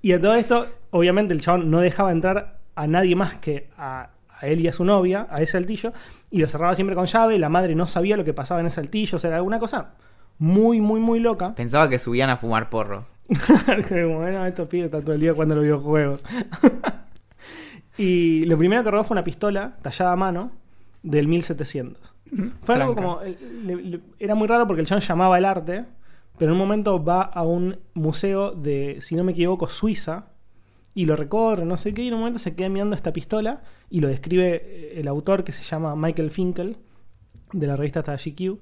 [0.00, 4.10] Y a todo esto, obviamente el chabón no dejaba entrar a nadie más que a,
[4.28, 5.92] a él y a su novia, a ese altillo,
[6.30, 8.78] y lo cerraba siempre con llave, la madre no sabía lo que pasaba en ese
[8.80, 9.94] altillo, o sea, era alguna cosa
[10.38, 11.54] muy, muy, muy loca.
[11.54, 13.06] Pensaba que subían a fumar porro.
[13.90, 16.24] Bueno, estos pibes están todo el día jugando a los videojuegos.
[17.98, 20.52] y lo primero que robó fue una pistola tallada a mano
[21.02, 22.14] del 1700.
[22.62, 23.20] Fue algo como.
[23.22, 25.84] le- le- era muy raro porque el chabón llamaba el arte,
[26.38, 30.26] pero en un momento va a un museo de, si no me equivoco, Suiza,
[30.96, 33.62] y lo recorre, no sé qué, y en un momento se queda mirando esta pistola
[33.90, 36.78] y lo describe eh, el autor que se llama Michael Finkel,
[37.52, 38.58] de la revista hasta GQ.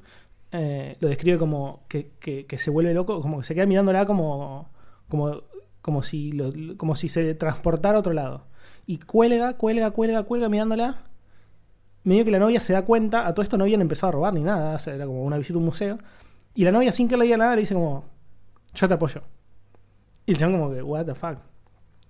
[0.53, 4.69] eh, lo describe como que, que- se vuelve loco, como que se queda mirándola como,
[5.09, 5.43] como,
[5.83, 8.47] como, si lo- como si se transportara a otro lado.
[8.87, 11.05] Y cuelga, cuelga, cuelga, cuelga mirándola.
[12.05, 14.35] Medio que la novia se da cuenta, a todo esto no habían empezado a robar
[14.35, 15.99] ni nada, o sea, era como una visita a un museo.
[16.55, 18.05] Y la novia, sin que le diga nada, le dice como,
[18.75, 19.23] yo te apoyo.
[20.27, 21.39] Y el chabón como que, what the fuck.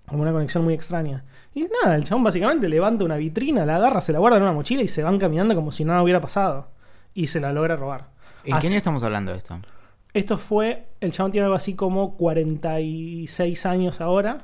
[0.07, 1.25] Como una conexión muy extraña.
[1.55, 4.53] Y nada, el chabón básicamente levanta una vitrina, la agarra, se la guarda en una
[4.53, 6.69] mochila y se van caminando como si nada hubiera pasado.
[7.14, 8.09] Y se la logra robar.
[8.45, 9.59] ¿En qué Así- año estamos hablando de esto?
[10.12, 14.38] esto fue, el chabón tiene algo así como 46 años ahora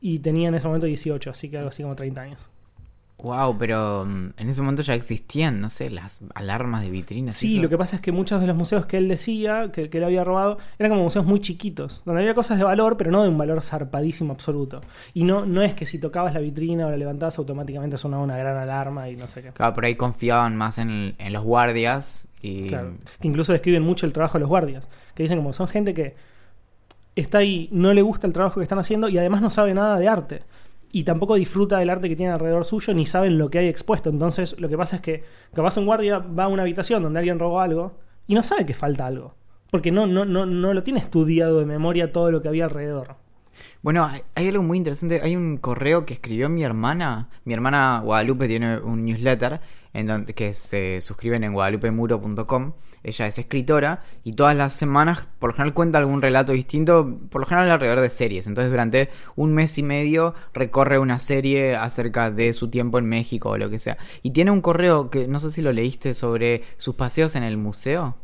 [0.00, 2.48] y tenía en ese momento 18, así que algo así como 30 años.
[3.24, 7.34] Wow, pero mm, en ese momento ya existían, no sé, las alarmas de vitrinas.
[7.34, 9.96] Sí, lo que pasa es que muchos de los museos que él decía que, que
[9.96, 13.22] él había robado eran como museos muy chiquitos, donde había cosas de valor, pero no
[13.22, 14.82] de un valor zarpadísimo absoluto.
[15.14, 18.36] Y no, no es que si tocabas la vitrina o la levantabas automáticamente sonaba una
[18.36, 19.52] gran alarma y no sé qué.
[19.52, 22.68] Claro, por ahí confiaban más en, en los guardias y...
[22.68, 22.92] Claro.
[23.20, 24.86] Que incluso describen mucho el trabajo de los guardias.
[25.14, 26.14] Que dicen como son gente que
[27.16, 29.98] está ahí, no le gusta el trabajo que están haciendo y además no sabe nada
[29.98, 30.42] de arte.
[30.96, 34.10] Y tampoco disfruta del arte que tiene alrededor suyo, ni saben lo que hay expuesto.
[34.10, 37.38] Entonces, lo que pasa es que capaz un guardia va a una habitación donde alguien
[37.40, 39.34] robó algo y no sabe que falta algo.
[39.72, 43.16] Porque no, no, no, no lo tiene estudiado de memoria todo lo que había alrededor.
[43.82, 45.20] Bueno, hay- algo muy interesante.
[45.20, 47.28] Hay un correo que escribió mi hermana.
[47.44, 49.60] Mi hermana Guadalupe tiene un newsletter
[49.94, 52.72] en donde, que se suscriben en guadalupemuro.com.
[53.04, 57.42] Ella es escritora y todas las semanas, por lo general, cuenta algún relato distinto, por
[57.42, 58.46] lo general alrededor de series.
[58.46, 63.50] Entonces, durante un mes y medio recorre una serie acerca de su tiempo en México
[63.50, 63.98] o lo que sea.
[64.22, 67.56] Y tiene un correo que no sé si lo leíste sobre sus paseos en el
[67.56, 68.16] museo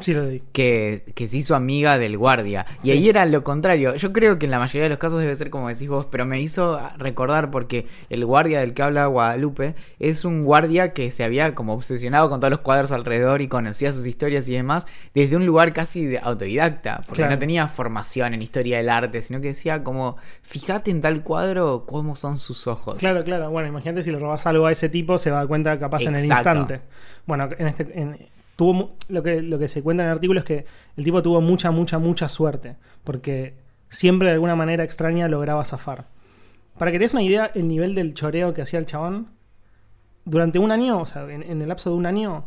[0.00, 0.42] Sí, lo leí.
[0.52, 2.66] que, que se hizo amiga del guardia.
[2.82, 2.92] Y Sí.
[2.92, 3.94] ahí era lo contrario.
[3.96, 6.24] Yo creo que en la mayoría de los casos debe ser como decís vos, pero
[6.26, 11.24] me hizo recordar porque el guardia del que habla Guadalupe es un guardia que se
[11.24, 15.36] había como obsesionado con todos los cuadros alrededor y conocía sus historias y demás desde
[15.36, 17.32] un lugar casi de autodidacta, porque Claro.
[17.32, 21.84] no tenía formación en historia del arte, sino que decía como, fíjate en tal cuadro
[21.86, 22.98] cómo son sus ojos.
[22.98, 23.50] Claro, claro.
[23.50, 26.02] Bueno, imagínate si le robas algo a ese tipo, se va a dar cuenta capaz
[26.04, 26.80] en el instante.
[27.26, 28.16] Bueno, en este, en-
[28.56, 30.64] tuvo lo que lo que se cuenta en el artículo es que
[30.96, 33.54] el tipo tuvo mucha, mucha, mucha suerte, porque
[33.88, 36.06] siempre de alguna manera extraña lograba zafar.
[36.78, 39.28] Para que te des una idea, el nivel del choreo que hacía el chabón,
[40.24, 42.46] durante un año, o sea, en, en el lapso de un año,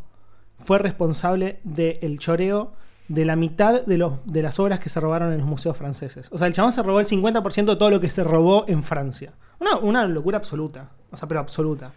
[0.60, 2.74] fue responsable del choreo
[3.08, 6.30] de la mitad de, los, de las obras que se robaron en los museos franceses.
[6.32, 8.84] O sea, el chabón se robó el 50% de todo lo que se robó en
[8.84, 9.34] Francia.
[9.60, 10.92] Una, una locura absoluta.
[11.12, 11.92] O sea, pero absoluta.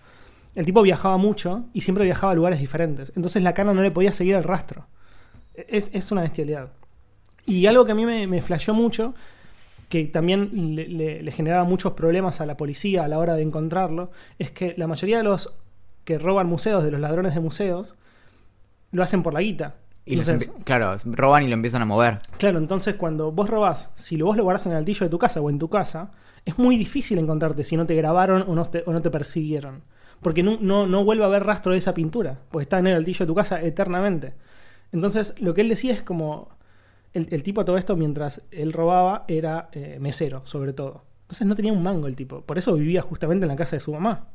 [0.55, 3.13] El tipo viajaba mucho y siempre viajaba a lugares diferentes.
[3.17, 4.87] Entonces la cana no le podía seguir el rastro.
[5.55, 6.71] Es, es una bestialidad.
[7.47, 9.15] Y algo que a mí me, me flasheó mucho,
[9.89, 13.43] que también le, le- le generaba muchos problemas a la policía a la hora de
[13.43, 15.53] encontrarlo, es que la mayoría de los
[16.05, 17.95] que roban museos, de los ladrones de museos,
[18.91, 19.77] lo hacen por la guita.
[20.05, 22.19] Y Entonces, claro, roban y lo empiezan a mover.
[22.39, 25.19] Claro, entonces cuando vos robás, si lo vos lo guardás en el altillo de tu
[25.19, 26.11] casa o en tu casa,
[26.45, 29.83] es muy difícil encontrarte si no te grabaron o no te, o no te persiguieron.
[30.23, 32.97] Porque no, no, no vuelve a haber rastro de esa pintura, porque está en el
[32.97, 34.35] altillo de tu casa eternamente.
[34.93, 36.49] Entonces, lo que él decía es como.
[37.13, 41.03] El, el tipo a todo esto, mientras él robaba, era eh, mesero, sobre todo.
[41.25, 42.43] Entonces no tenía un mango el tipo.
[42.43, 44.29] Por eso vivía justamente en la casa de su mamá.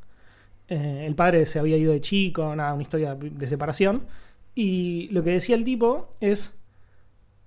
[0.67, 4.04] Eh, el padre se había ido de chico, nada, una historia de separación.
[4.56, 6.54] Y lo que decía el tipo es.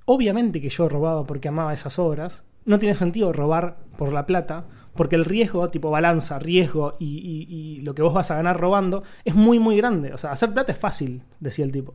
[0.07, 2.43] Obviamente que yo robaba porque amaba esas obras.
[2.65, 7.07] No tiene sentido robar por la plata, porque el riesgo, tipo balanza, riesgo y,
[7.49, 10.13] y- y lo que vos vas a ganar robando, es muy, muy grande.
[10.15, 11.95] O sea, hacer plata es fácil, decía el tipo.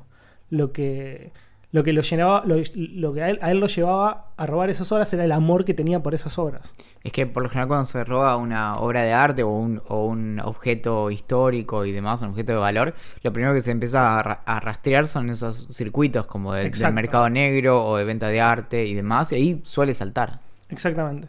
[0.49, 1.31] Lo que,
[1.71, 4.69] lo que, lo llenaba, lo, lo que a él, a él lo llevaba a robar
[4.69, 6.73] esas obras era el amor que tenía por esas obras.
[7.03, 10.05] Es que por lo general cuando se roba una obra de arte o un, o
[10.05, 14.23] un objeto histórico y demás, un objeto de valor, lo primero que se empieza a,
[14.23, 18.85] ra- a rastrear son esos circuitos como del, mercado negro o de venta de arte
[18.85, 20.39] y demás, y ahí suele saltar.
[20.69, 21.27] Exactamente.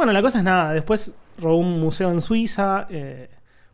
[0.00, 0.72] Bueno, la cosa es nada.
[0.72, 2.86] Después robó un museo en Suiza.
[2.88, 3.28] eh,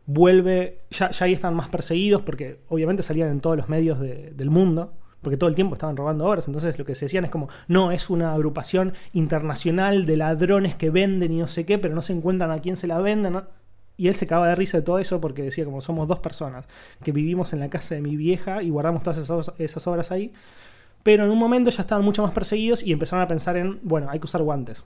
[0.05, 0.81] vuelve.
[0.89, 4.49] Ya, ya ahí están más perseguidos porque obviamente salían en todos los medios de- del
[4.49, 4.91] mundo.
[5.21, 6.45] Porque todo el tiempo estaban robando obras.
[6.47, 10.89] Entonces lo que se decían es como: no, es una agrupación internacional de ladrones que
[10.89, 13.39] venden y no sé qué, pero no se encuentran a quién se la venden.
[13.95, 16.67] Y él se cagaba de risa de todo eso porque decía: como somos dos personas
[17.05, 20.33] que vivimos en la casa de mi vieja y guardamos todas esas, esas obras ahí.
[21.03, 24.07] Pero en un momento ya estaban mucho más perseguidos y empezaron a pensar en: bueno,
[24.09, 24.85] hay que usar guantes.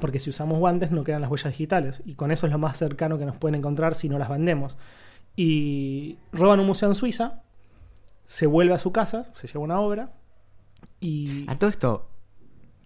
[0.00, 2.02] Porque si usamos guantes no quedan las huellas digitales.
[2.04, 4.76] Y con eso es lo más cercano que nos pueden encontrar si no las vendemos.
[5.36, 7.40] Y roban un museo en Suiza,
[8.26, 10.10] se vuelve a su casa, se lleva una obra.
[11.00, 11.44] Y.
[11.48, 12.08] A todo esto,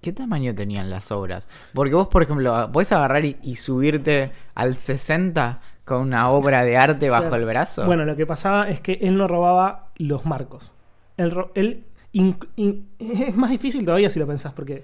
[0.01, 1.49] ¿qué tamaño tenían las obras?
[1.75, 6.77] Porque vos, por ejemplo, podés agarrar y, y subirte al 60 con una obra de
[6.77, 7.37] arte bajo Claro.
[7.37, 7.87] el brazo.
[7.87, 10.73] Bueno, lo que pasaba es que él no robaba los marcos.
[11.17, 12.37] Él, in-
[12.99, 14.83] es más difícil todavía si lo pensás, porque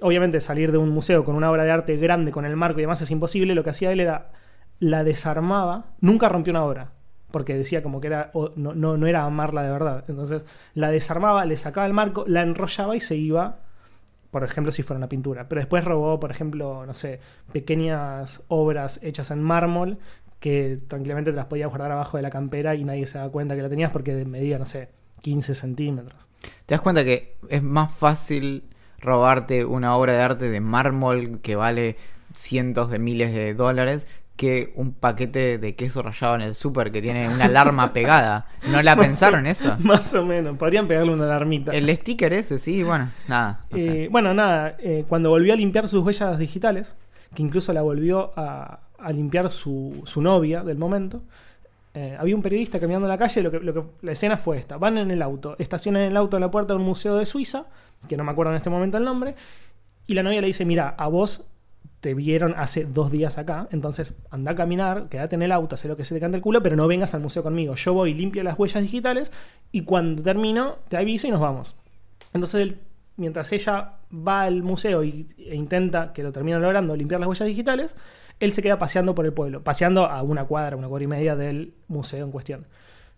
[0.00, 2.82] obviamente salir de un museo con una obra de arte grande, con el marco y
[2.82, 3.54] demás es imposible.
[3.54, 4.30] Lo que hacía él era
[4.78, 6.92] la desarmaba, nunca rompió una obra,
[7.30, 10.04] porque decía como que era no, no, no era amarla de verdad.
[10.08, 13.58] Entonces la desarmaba, le sacaba el marco, la enrollaba y se iba.
[14.30, 15.48] Por ejemplo, si fuera una pintura.
[15.48, 17.18] Pero después robó, por ejemplo, no sé,
[17.52, 19.98] pequeñas obras hechas en mármol
[20.38, 23.54] que tranquilamente te las podías guardar abajo de la campera y nadie se da cuenta
[23.54, 24.88] que la tenías porque medía, no sé,
[25.20, 26.28] 15 centímetros.
[26.64, 28.69] ¿Te das cuenta que es más fácil
[29.00, 31.96] robarte una obra de arte de mármol que vale
[32.32, 37.02] cientos de miles de dólares que un paquete de queso rallado en el súper que
[37.02, 38.46] tiene una alarma pegada?
[38.70, 39.76] ¿No la pensaron o- eso?
[39.80, 40.56] Más o menos.
[40.56, 41.72] Podrían pegarle una alarmita.
[41.72, 43.64] El sticker ese, sí, bueno, nada.
[43.70, 44.04] no sé.
[44.04, 46.94] Eh, bueno, nada, eh, cuando volvió a limpiar sus huellas digitales,
[47.34, 51.22] que incluso la volvió a, a limpiar su, su novia del momento,
[51.92, 53.42] eh, había un periodista caminando en la calle.
[53.42, 56.36] Lo que, lo que, la escena fue esta: van en el auto, estacionan el auto
[56.38, 57.66] en la puerta de un museo de Suiza,
[58.08, 59.34] que no me acuerdo en este momento el nombre,
[60.06, 61.44] y la novia le dice: Mira, a vos
[62.00, 65.84] te vieron hace dos días acá, entonces anda a caminar, quédate en el auto, haz
[65.84, 67.74] lo que se te cante el culo, pero no vengas al museo conmigo.
[67.74, 69.30] Yo voy, limpio las huellas digitales
[69.70, 71.76] y cuando termino te aviso y nos vamos.
[72.32, 72.74] Entonces
[73.20, 77.46] mientras ella va al museo y, e intenta, que lo termina logrando, limpiar las huellas
[77.46, 77.94] digitales,
[78.40, 81.36] él se queda paseando por el pueblo, paseando a una cuadra, una cuadra y media
[81.36, 82.66] del museo en cuestión.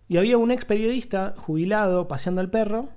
[0.09, 2.89] Y había un ex periodista jubilado paseando al perro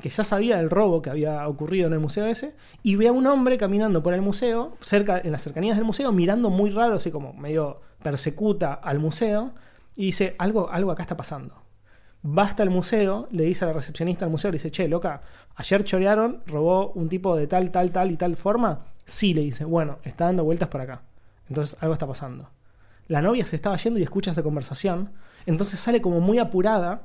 [0.00, 3.12] que ya sabía del robo que había ocurrido en el museo ese, y ve a
[3.12, 6.94] un hombre caminando por el museo, cerca, en las cercanías del museo, mirando muy raro,
[6.94, 9.52] así como medio persecuta al museo,
[9.96, 11.54] y dice, algo, algo acá está pasando.
[12.24, 15.22] Va hasta el museo, le dice a la recepcionista del museo, le dice, che, loca,
[15.56, 18.86] ayer chorearon, robó un tipo de tal, tal, tal y tal forma.
[19.06, 21.02] Sí, le dice, bueno, está dando vueltas por acá.
[21.48, 22.50] Entonces algo está pasando.
[23.08, 25.10] La novia se estaba yendo y escucha esa conversación,
[25.46, 27.02] entonces sale como muy apurada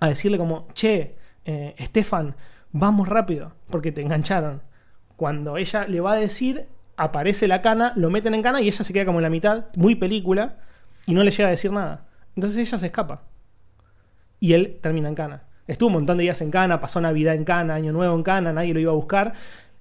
[0.00, 2.34] a decirle como, che, eh, Estefan,
[2.72, 4.62] vamos rápido, porque te engancharon.
[5.16, 8.84] Cuando ella le va a decir, aparece la cana, lo meten en cana y ella
[8.84, 10.56] se queda como en la mitad, muy película,
[11.06, 12.06] y no le llega a decir nada.
[12.34, 13.22] Entonces ella se escapa.
[14.40, 15.42] Y él termina en cana.
[15.66, 18.52] Estuvo un montón de días en cana, pasó Navidad en cana, Año Nuevo en cana,
[18.52, 19.32] nadie lo iba a buscar.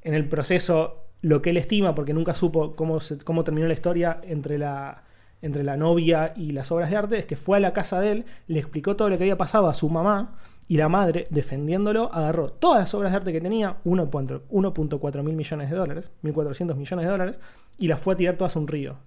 [0.01, 4.19] En el proceso, lo que él estima, porque nunca supo cómo, cómo terminó la historia
[4.23, 5.03] entre la,
[5.41, 8.11] entre la novia y las obras de arte, es que fue a la casa de
[8.11, 10.35] él, le explicó todo lo que había pasado a su mamá
[10.67, 15.69] y la madre, defendiéndolo, agarró todas las obras de arte que tenía, 1.4 mil millones
[15.69, 17.39] de dólares, 1.400 millones de dólares,
[17.77, 18.97] y las fue a tirar todas a un río.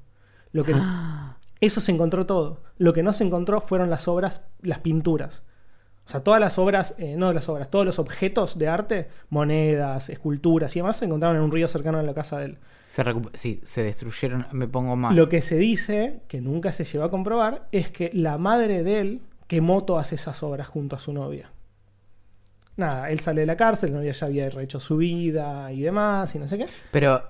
[0.53, 0.75] Lo que,
[1.61, 2.61] eso se encontró todo.
[2.79, 5.43] Lo que no se encontró fueron las obras, las pinturas.
[6.07, 10.09] O sea, todas las obras, eh, no las obras, todos los objetos de arte, monedas,
[10.09, 12.59] esculturas y demás, se encontraron en un río cercano a la casa de él.
[12.87, 15.17] Se sí, se destruyeron, me pongo mal.
[15.17, 19.01] Lo que se dice, que nunca se llevó a comprobar, es que la madre de
[19.01, 21.51] él quemó todas esas obras junto a su novia.
[22.77, 26.35] Nada, él sale de la cárcel, la novia ya había rehecho su vida y demás,
[26.35, 26.67] y no sé qué.
[26.91, 27.23] Pero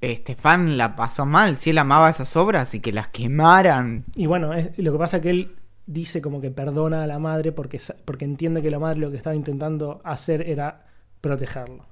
[0.00, 4.04] Estefan la pasó mal, si él amaba esas obras y que las quemaran.
[4.14, 5.56] Y bueno, lo que pasa es que él
[5.86, 9.16] dice como que perdona a la madre porque, porque entiende que la madre lo que
[9.16, 10.86] estaba intentando hacer era
[11.20, 11.84] protegerlo.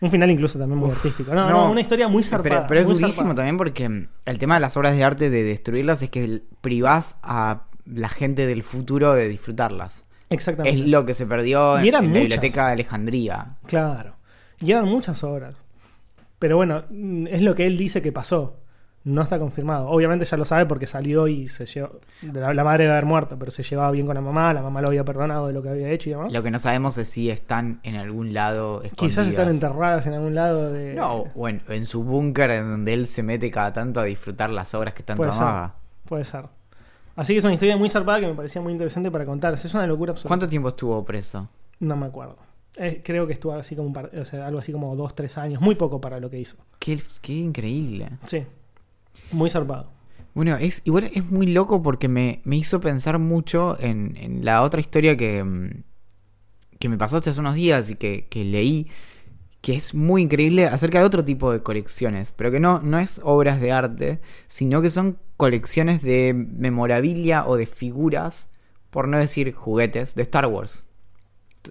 [0.00, 1.34] Un final incluso también muy artístico.
[1.34, 2.66] No, no, una historia muy zarpada.
[2.68, 6.10] Pero, es durísimo también porque el tema de las obras de arte, de destruirlas, es
[6.10, 10.06] que privás a la gente del futuro de disfrutarlas.
[10.30, 10.80] Exactamente.
[10.80, 13.56] Es lo que se perdió en, la biblioteca de Alejandría.
[13.66, 14.14] Claro.
[14.60, 15.54] Y eran muchas obras.
[16.38, 16.84] Pero bueno,
[17.28, 18.56] es lo que él dice que pasó.
[19.04, 19.88] No está confirmado.
[19.88, 22.00] Obviamente ya lo sabe porque salió y se llevó.
[22.20, 24.52] La, madre debe haber muerto, pero se llevaba bien con la mamá.
[24.52, 26.32] La mamá lo había perdonado de lo que había hecho y demás.
[26.32, 28.82] Lo que no sabemos es si están en algún lado.
[28.96, 30.94] Quizás están enterradas en algún lado de.
[30.94, 34.74] No, o en, su búnker en donde él se mete cada tanto a disfrutar las
[34.74, 35.76] obras que tanto amaba.
[36.04, 36.57] Puede ser.
[37.18, 39.52] Así que es una historia muy zarpada que me parecía muy interesante para contar.
[39.52, 40.28] Es una locura absoluta.
[40.28, 41.48] ¿Cuánto tiempo estuvo preso?
[41.80, 42.36] No me acuerdo.
[42.76, 45.60] Eh, creo que estuvo así como o sea, algo así como dos, tres años.
[45.60, 46.56] Muy poco para lo que hizo.
[46.78, 48.10] Qué, qué increíble.
[48.24, 48.44] Sí.
[49.32, 49.90] Muy zarpado.
[50.32, 55.16] Bueno, es, igual es muy loco porque me, hizo pensar mucho en, la otra historia
[55.16, 55.82] que, mm,
[56.78, 58.86] que me pasaste hace unos días y que, leí,
[59.60, 63.20] que es muy increíble acerca de otro tipo de colecciones, pero que no, no es
[63.24, 68.50] obras de arte, sino que son colecciones de memorabilia o de figuras,
[68.90, 70.84] por no decir juguetes, de Star Wars.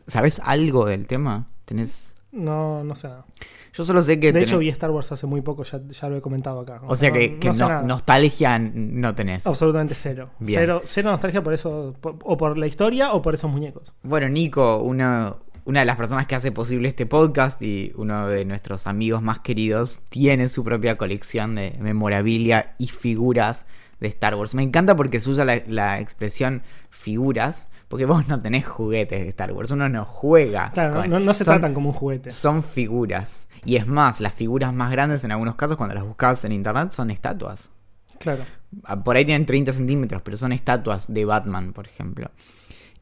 [0.08, 1.50] ¿Sabes algo del tema?
[1.66, 3.26] ¿Tenés no, no sé nada.
[3.74, 4.34] Yo solo sé que.
[4.34, 6.82] De hecho, vi Star Wars hace muy poco, ya, lo he comentado acá.
[6.86, 7.38] O, sea que,
[7.84, 9.48] nostalgia no tenés.
[9.48, 10.32] Absolutamente cero.
[10.44, 10.82] cero.
[10.84, 13.94] Cero nostalgia por eso, o por la historia o por esos muñecos.
[14.04, 15.36] Bueno, Nico, una,
[15.68, 19.42] una de las personas que hace posible este podcast y uno de nuestros amigos más
[19.42, 23.66] queridos, tiene su propia colección de memorabilia y figuras
[24.00, 24.56] de Star Wars.
[24.56, 29.28] Me encanta porque se usa la, la expresión figuras porque vos no tenés juguetes de
[29.28, 30.72] Star Wars, uno no juega.
[30.72, 32.32] Claro, no, se tratan como un juguete.
[32.32, 33.48] Son figuras.
[33.66, 36.92] Y es más, las figuras más grandes en algunos casos, cuando las buscas en internet,
[36.92, 37.72] son estatuas.
[38.20, 38.44] Claro.
[38.86, 42.32] Ah, por ahí tienen 30 centímetros, pero son estatuas de Batman, por ejemplo.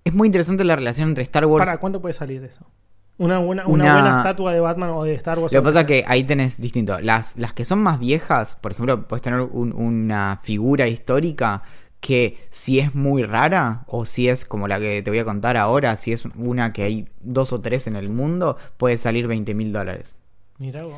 [0.06, 1.66] Es muy interesante la relación entre Star Wars.
[1.66, 2.64] ¿Para cuánto puede salir eso?
[3.18, 5.52] Una buena, una, buena estatua de Batman o de Star Wars.
[5.52, 7.00] Lo que pasa es que ahí tenés distinto.
[7.00, 11.64] Las, las que son más viejas, por ejemplo, puedes tener una figura histórica
[12.02, 15.58] que si es muy rara o si es como la que te voy a contar
[15.58, 19.56] ahora, si es una que hay dos o tres en el mundo, puede salir 20
[19.56, 20.18] mil dólares.
[20.60, 20.94] Mira vos.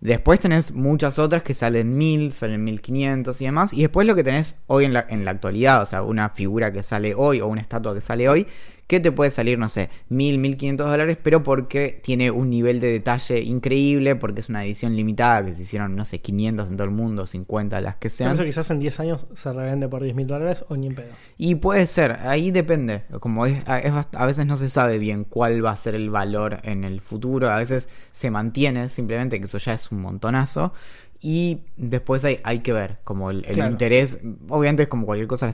[0.00, 3.74] Después tenés muchas otras que salen mil, salen 1500 y demás.
[3.74, 6.72] Y después lo que tenés hoy en la, en la actualidad, o sea, una figura
[6.72, 8.46] que sale hoy o una estatua que sale hoy,
[8.88, 12.80] que te puede salir, no sé, mil, mil quinientos dólares, pero porque tiene un nivel
[12.80, 16.76] de detalle increíble, porque es una edición limitada, que se hicieron, no sé, 500 en
[16.76, 18.32] todo el mundo, 50 las que sean.
[18.32, 21.12] Eso quizás en 10 años se revende por 10 mil dólares o ni en pedo.
[21.36, 23.02] Y puede ser, ahí depende.
[23.20, 26.84] Como es, a veces no se sabe bien cuál va a ser el valor en
[26.84, 30.72] el futuro, a veces se mantiene simplemente, que eso ya es un montonazo.
[31.20, 35.52] Y después hay, hay que ver, como el, interés, obviamente es como cualquier cosa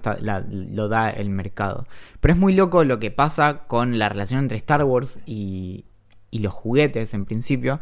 [0.51, 1.87] lo da el mercado.
[2.21, 5.87] Pero es muy loco lo que pasa con la relación entre Star Wars y,
[6.31, 7.81] y los juguetes en principio.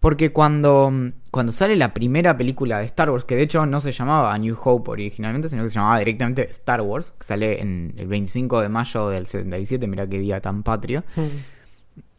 [0.00, 0.92] Porque cuando,
[1.32, 4.38] cuando sale la primera película de Star Wars, que de hecho no se llamaba A
[4.38, 8.60] New Hope originalmente, sino que se llamaba directamente Star Wars, que sale en el 25
[8.60, 11.02] de mayo del 77, mira qué día tan patrio.
[11.16, 11.20] Mm.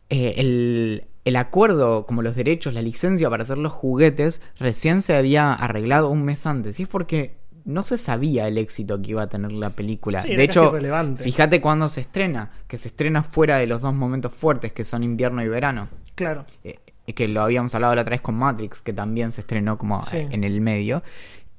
[0.09, 5.15] Eh, el, el acuerdo, como los derechos, la licencia para hacer los juguetes, recién se
[5.15, 6.79] había arreglado un mes antes.
[6.79, 10.21] Y es porque no se sabía el éxito que iba a tener la película.
[10.21, 10.73] Sí, de hecho,
[11.17, 15.03] fíjate cuándo se estrena, que se estrena fuera de los dos momentos fuertes, que son
[15.03, 15.87] invierno y verano.
[16.15, 16.45] Claro.
[16.63, 16.79] Eh,
[17.15, 20.17] que lo habíamos hablado la otra vez con Matrix, que también se estrenó como Sí.
[20.17, 21.01] eh, en el medio.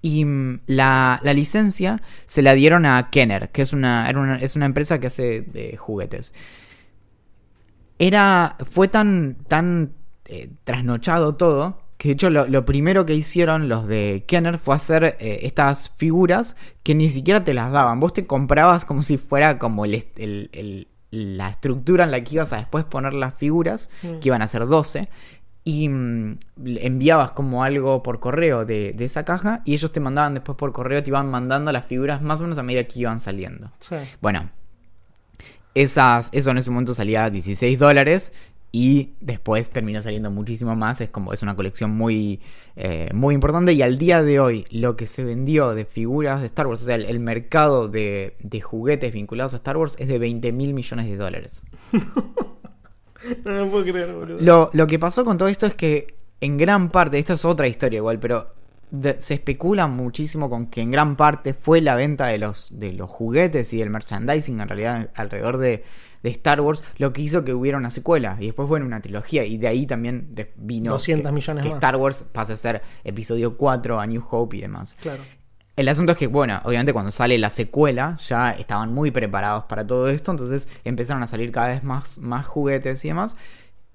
[0.03, 4.37] Y mm, la, la licencia se la dieron a Kenner, que es una, era una-
[4.37, 6.33] es una empresa que hace eh, juguetes.
[8.01, 8.57] Era.
[8.69, 9.37] fue tan.
[9.49, 9.93] tan
[10.27, 11.79] eh, trasnochado todo.
[11.97, 15.91] Que de hecho lo, lo primero que hicieron los de Kenner fue hacer eh, estas
[15.99, 18.01] figuras que ni siquiera te las daban.
[18.01, 22.23] Vos te comprabas como si fuera como el, est- el- el- la estructura en la
[22.25, 24.21] que ibas a después poner las figuras, Mm.
[24.21, 25.09] que iban a ser 12.
[25.63, 26.39] Y mm,
[26.81, 30.73] enviabas como algo por correo de, de esa caja y ellos te mandaban después por
[30.73, 33.73] correo, te iban mandando las figuras más o menos a medida que iban saliendo.
[33.81, 33.97] Sí.
[34.23, 34.49] Bueno,
[35.75, 38.33] esas, eso en ese momento salía a 16 dólares
[38.73, 41.01] y después terminó saliendo muchísimo más.
[41.01, 42.41] Es como es una colección muy,
[42.77, 43.73] eh, muy importante.
[43.73, 46.85] Y al día de hoy, lo que se vendió de figuras de Star Wars, o
[46.85, 50.75] sea, el, el mercado de, de juguetes vinculados a Star Wars es de 20 mil
[50.75, 51.63] millones de dólares.
[53.45, 54.39] No lo puedo creer, boludo.
[54.41, 57.69] Lo, lo que pasó con todo esto es que en gran parte, esta es otra
[57.69, 58.55] historia igual, pero
[58.91, 62.93] de- se especula muchísimo con que en gran parte fue la venta de los, de
[62.93, 65.85] los juguetes y del merchandising en realidad alrededor de,
[66.23, 69.45] de Star Wars lo que hizo que hubiera una secuela y después bueno una trilogía
[69.45, 71.77] y de ahí también vino 200 que, millones que más.
[71.77, 74.97] Star Wars pase a ser episodio 4 a New Hope y demás.
[75.01, 75.23] Claro.
[75.77, 79.87] El asunto es que, bueno, obviamente cuando sale la secuela ya estaban muy preparados para
[79.87, 83.35] todo esto, entonces empezaron a salir cada vez más, más juguetes y demás.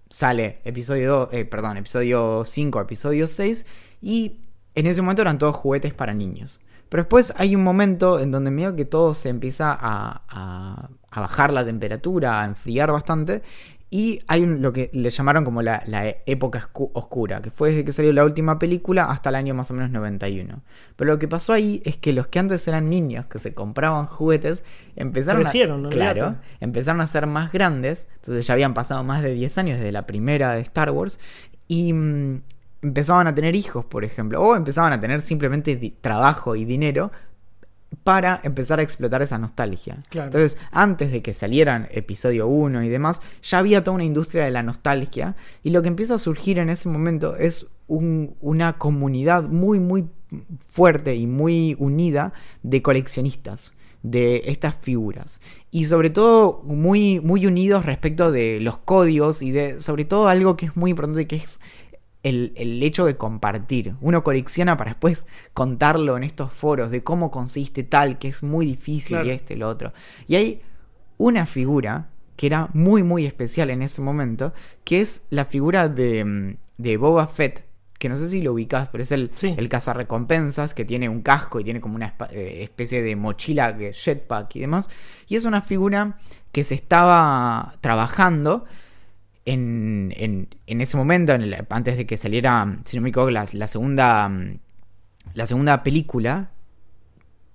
[0.10, 3.66] Sale episodio, eh, perdón, episodio 5, episodio 6
[4.02, 4.38] y
[4.76, 6.62] en ese momento eran todos juguetes para niños.
[6.90, 11.22] Pero después hay un momento en donde medio que todo se empieza a, a- a
[11.22, 13.42] bajar la temperatura, a enfriar bastante.
[13.90, 17.70] Y hay un- lo que le llamaron como la, la época oscu- oscura, que fue
[17.70, 20.62] desde que salió la última película hasta el año más o menos 91.
[20.96, 24.06] Pero lo que pasó ahí es que los que antes eran niños, que se compraban
[24.08, 24.64] juguetes,
[24.96, 26.20] empezaron Crecieron, a, olvídate.
[26.20, 28.08] claro, empezaron a ser más grandes.
[28.18, 31.20] Entonces ya habían pasado más de 10 años desde la primera de Star Wars.
[31.68, 32.42] Y mm,
[32.86, 34.42] empezaban a tener hijos, por ejemplo.
[34.42, 37.12] O empezaban a tener simplemente trabajo y dinero
[38.04, 39.98] para empezar a explotar esa nostalgia.
[40.10, 40.28] Claro.
[40.28, 44.52] Entonces, antes de que salieran episodio 1 y demás, ya había toda una industria de
[44.52, 49.44] la nostalgia y lo que empieza a surgir en ese momento es un- una comunidad
[49.44, 50.06] muy, muy
[50.70, 52.34] fuerte y muy unida
[52.64, 53.74] de coleccionistas
[54.04, 59.80] de estas figuras y sobre todo muy muy unidos respecto de los códigos y de
[59.80, 61.60] sobre todo algo que es muy importante que es
[62.26, 63.96] el, el hecho de compartir.
[64.02, 68.66] Uno colecciona para después contarlo en estos foros de cómo consiste tal, que es muy
[68.66, 69.28] difícil Claro.
[69.28, 69.94] y este y lo otro.
[70.28, 70.62] Y hay
[71.18, 74.54] una figura que era muy muy especial en ese momento,
[74.84, 77.64] que es la figura de, mm, de Boba Fett,
[78.00, 79.54] que no sé si lo ubicás, pero es el, Sí.
[79.58, 83.94] el cazarrecompensas que tiene un casco y tiene como una eh, especie de mochila, que
[83.94, 84.90] jetpack y demás.
[85.28, 86.18] Y es una figura
[86.52, 88.66] que se estaba trabajando
[89.46, 93.30] en, en, en ese momento, en el- antes de que saliera, si no me equivoco,
[93.32, 94.32] la, la segunda,
[95.34, 96.50] la segunda película,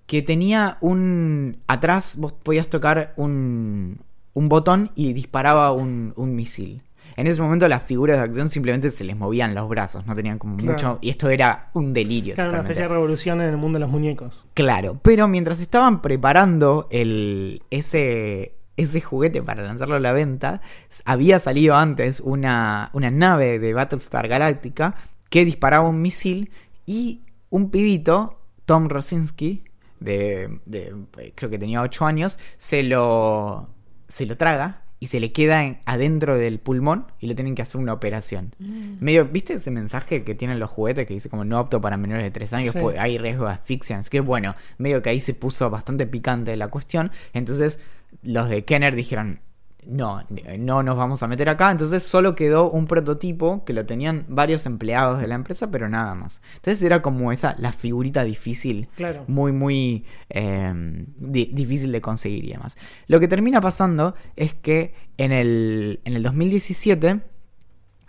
[0.06, 1.58] que tenía un...
[1.68, 3.98] Atrás vos podías tocar un,
[4.34, 6.82] un botón y disparaba un, un misil.
[7.16, 10.38] En ese momento las figuras de acción simplemente se les movían los brazos, no tenían
[10.38, 10.72] como Claro.
[10.72, 10.98] mucho...
[11.00, 12.34] Y esto era un delirio.
[12.34, 14.46] Claro, una especie de revolución en el mundo de los muñecos.
[14.54, 20.60] Claro, pero mientras estaban preparando el, ese, ese juguete para lanzarlo a la venta,
[21.04, 24.94] había salido antes una, una nave de Battlestar Galactica
[25.28, 26.50] que disparaba un misil
[26.86, 27.20] y
[27.50, 29.64] un pibito, Tom Rosinski,
[30.00, 30.94] de, de-
[31.34, 33.68] creo que tenía 8 años, se lo,
[34.08, 37.62] se lo traga y se le queda en- adentro del pulmón y le tienen que
[37.62, 38.54] hacer una operación.
[38.58, 42.22] Medio, ¿viste ese mensaje que tienen los juguetes que dice como no apto para menores
[42.24, 42.72] de 3 años?
[42.74, 42.78] Sí.
[42.80, 43.98] pues hay riesgo de asfixia?
[43.98, 47.10] Es que bueno, medio que ahí se puso bastante picante la cuestión.
[47.32, 47.80] Entonces
[48.22, 49.40] los de Kenner dijeron,
[49.86, 50.22] no,
[50.58, 51.70] no nos vamos a meter acá.
[51.70, 56.14] Entonces solo quedó un prototipo que lo tenían varios empleados de la empresa, pero nada
[56.14, 56.42] más.
[56.56, 59.24] Entonces era como esa, la figurita difícil Claro.
[59.26, 60.72] muy, muy eh,
[61.16, 62.76] di- difícil de conseguir y demás.
[63.06, 67.20] Lo que termina pasando es que en el, en el 2017,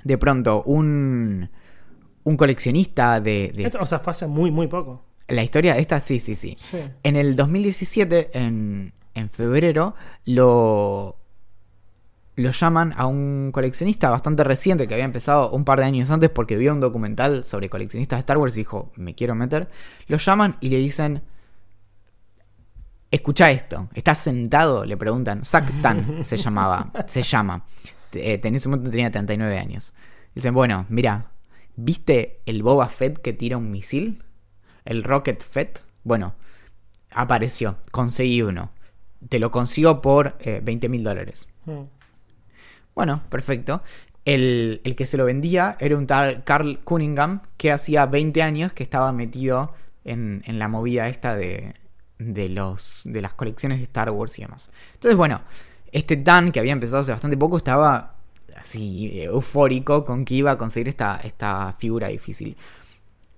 [0.04, 1.50] de pronto, un,
[2.24, 5.06] un coleccionista de, de- Esto, o sea, hace muy, muy poco.
[5.30, 6.58] La historia, esta sí, sí, sí.
[6.60, 6.80] Sí.
[7.04, 9.96] En el 2017, en, en febrero,
[10.26, 11.18] lo,
[12.36, 16.30] lo llaman a un coleccionista bastante reciente que había empezado un par de años antes
[16.30, 19.70] porque vio un documental sobre coleccionistas de Star Wars y dijo, me quiero meter.
[20.08, 21.22] Lo llaman y le dicen,
[23.12, 24.86] escucha esto, ¿estás sentado?
[24.86, 27.66] Le preguntan, Zack Tan se llamaba, se llama.
[28.14, 29.94] Eh, en ese momento tenía 39 años.
[30.34, 31.32] Dicen, bueno, mira,
[31.76, 34.24] ¿viste el Boba Fett que tira un misil?
[34.86, 35.84] ¿El Rocket Fett?
[36.04, 36.34] Bueno,
[37.12, 38.72] apareció, conseguí uno.
[39.30, 41.48] Te lo consigo por 20 mil dólares.
[41.66, 41.82] Mm.
[42.96, 43.82] Bueno, perfecto.
[44.26, 48.74] El, el que se lo vendía era un tal Carl Cunningham que hacía 20 años
[48.74, 51.74] que estaba metido en, en la movida esta de,
[52.20, 54.72] de, los, de las colecciones de Star Wars y demás.
[54.94, 55.42] Entonces, bueno,
[55.92, 58.16] este Dan que había empezado hace bastante poco estaba
[58.56, 62.56] así eh, eufórico con que iba a conseguir esta, esta figura difícil.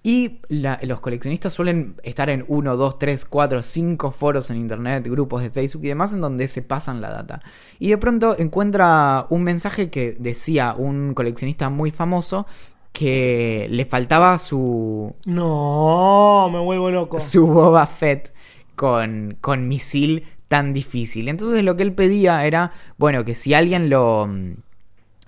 [0.05, 5.07] Y la- los coleccionistas suelen estar en 1, 2, 3, 4, 5 foros en internet,
[5.07, 7.41] grupos de Facebook y demás en donde se pasan la data.
[7.79, 12.45] Y de pronto encuentra un mensaje que decía un coleccionista muy famoso
[12.91, 17.19] que le faltaba su, No, me vuelvo loco.
[17.19, 18.33] su Boba Fett
[18.75, 21.29] con, con misil tan difícil.
[21.29, 24.27] Entonces lo que él pedía era, bueno, que si alguien lo,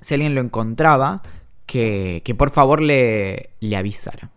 [0.01, 1.23] si alguien lo encontraba,
[1.65, 4.31] que, que por favor le, le avisara.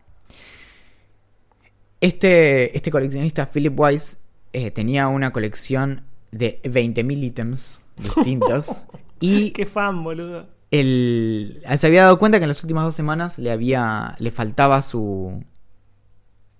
[2.00, 4.18] Este, este coleccionista, Philip Weiss,
[4.52, 8.82] eh, tenía una colección de 20.000 ítems distintos.
[9.20, 10.46] y Qué fan, boludo.
[10.70, 14.82] el, se había dado cuenta que en las últimas dos semanas le había le faltaba
[14.82, 15.42] su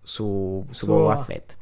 [0.03, 1.25] su, su Su Boba.
[1.25, 1.57] Fett.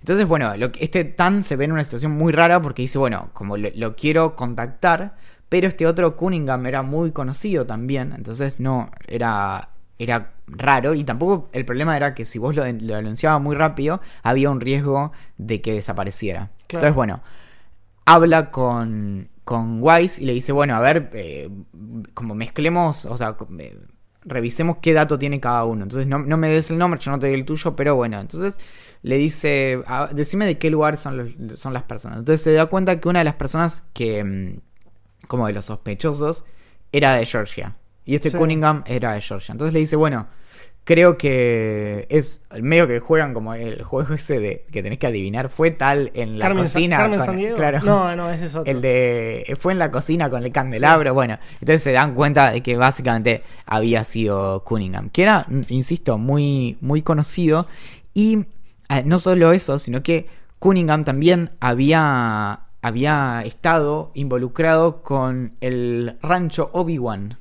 [0.00, 3.30] Entonces, bueno, lo este Tan se ve en una situación muy rara porque dice, bueno,
[3.32, 5.16] como lo, lo quiero contactar,
[5.48, 9.69] pero este otro Cunningham era muy conocido también, entonces no, era,
[10.02, 14.00] era raro y tampoco el problema era que si vos lo, lo anunciabas muy rápido,
[14.22, 16.50] había un riesgo de que desapareciera.
[16.66, 16.86] Claro.
[16.86, 17.22] Entonces, bueno,
[18.06, 21.48] habla con, con Wise y le dice, bueno, a ver, eh,
[22.14, 23.78] como mezclemos, o sea, eh,
[24.22, 25.82] revisemos qué dato tiene cada uno.
[25.84, 28.20] Entonces, no, no me des el nombre, yo no te doy el tuyo, pero bueno,
[28.20, 28.56] entonces
[29.02, 32.18] le dice, "Ah, decime de qué lugar son, los- son las personas.
[32.18, 36.44] Entonces se da cuenta que una de las personas que, mm, como de los sospechosos,
[36.92, 37.76] era de Georgia.
[38.10, 38.36] Y este Sí.
[38.36, 39.52] Cunningham era de Georgia.
[39.52, 40.26] Entonces le dice, bueno,
[40.84, 45.06] creo que es el medio que juegan como el juego ese de que tenés que
[45.06, 45.48] adivinar.
[45.48, 46.96] Fue tal en la Carmen, cocina.
[46.96, 47.56] Carmen con- Sandiego.
[47.56, 47.80] Claro.
[47.84, 48.70] No, no, ese es otro.
[48.70, 49.56] El de.
[49.60, 51.14] Fue en la cocina con el candelabro.
[51.14, 55.10] Bueno, entonces se dan cuenta de que básicamente había sido Cunningham.
[55.10, 57.68] Que era, insisto, muy, muy conocido.
[58.12, 58.46] Y
[58.88, 60.26] eh, no solo eso, sino que
[60.58, 62.60] Cunningham también había.
[62.82, 67.36] Había estado involucrado con el rancho Obi-Wan.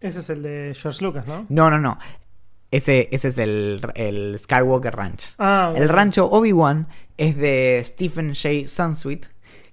[0.00, 1.46] Ese es el de George Lucas, ¿no?
[1.48, 1.98] No, no, no.
[2.70, 5.34] Ese, ese es el, el Skywalker Ranch.
[5.38, 6.86] Ah, El rancho Obi-Wan
[7.16, 8.66] es de Stephen J.
[8.68, 9.26] Sansweet,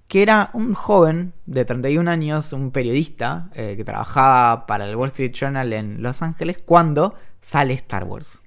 [0.08, 5.08] que era un joven de 31 años, un periodista eh, que trabajaba para el Wall
[5.08, 8.42] Street Journal en Los Ángeles cuando sale Star Wars.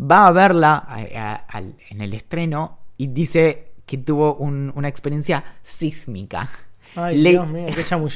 [0.00, 4.88] Va a verla a- a- al- en el estreno y dice que tuvo un- una
[4.88, 6.48] experiencia sísmica.
[6.94, 7.66] Ay, Le- Dios mío,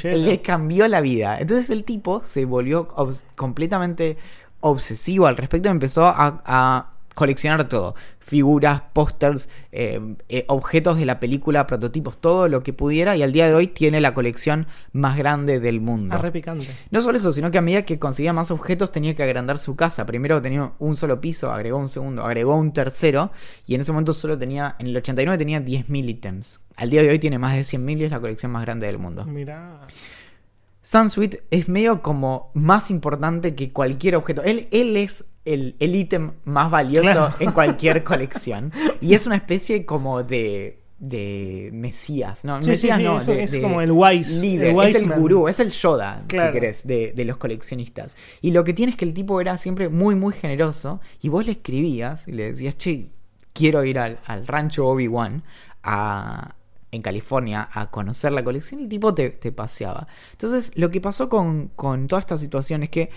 [0.09, 0.15] qué.
[0.17, 1.39] Le cambió la vida.
[1.39, 2.87] Entonces el tipo se volvió
[3.35, 4.17] completamente
[4.61, 7.95] obsesivo al respecto y empezó a, a coleccionar todo.
[8.19, 9.99] Figuras, pósters, eh,
[10.29, 13.17] eh, objetos de la película, prototipos, todo lo que pudiera.
[13.17, 16.15] Y al día de hoy tiene la colección más grande del mundo.
[16.15, 16.67] Ah, re picante.
[16.91, 19.75] No solo eso, sino que a medida que conseguía más objetos tenía que agrandar su
[19.75, 20.05] casa.
[20.05, 23.31] Primero tenía un solo piso, agregó un segundo, agregó un tercero
[23.67, 26.61] y en ese momento solo tenía, en el 89 tenía 10.000 ítems.
[26.77, 28.97] Al día de hoy tiene más de 100.000 y es la colección más grande del
[28.97, 29.25] mundo.
[29.25, 29.81] Mirá.
[30.81, 34.41] Sunsweet es medio como más importante que cualquier objeto.
[34.43, 37.35] Él, él es el el ítem más valioso Claro.
[37.39, 38.71] en cualquier colección.
[39.01, 42.43] Y es una especie como de, de mesías.
[42.43, 43.17] No, Sí, mesías sí, sí, no.
[43.17, 45.19] es- de- es de como el wise, líder, el es el man.
[45.21, 46.49] gurú, es el Yoda, Claro.
[46.51, 48.17] si querés, de, de los coleccionistas.
[48.41, 50.99] Y lo que tiene es que el tipo era siempre muy, muy generoso.
[51.21, 53.07] Y vos le escribías y le decías, che,
[53.53, 55.43] quiero ir al, al rancho Obi-Wan
[55.83, 56.55] a,
[56.91, 60.07] en California a conocer la colección y el tipo te, te paseaba.
[60.33, 63.09] Entonces, lo que pasó con, con toda esta situación es que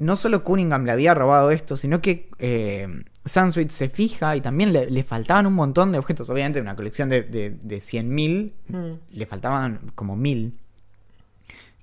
[0.00, 2.88] no solo Cunningham le había robado esto, sino que eh,
[3.24, 6.28] Sunsweet se fija y también le, le faltaban un montón de objetos.
[6.30, 8.92] Obviamente, una colección de, de, de 100.000, Mm.
[9.16, 10.52] le faltaban como 1.000.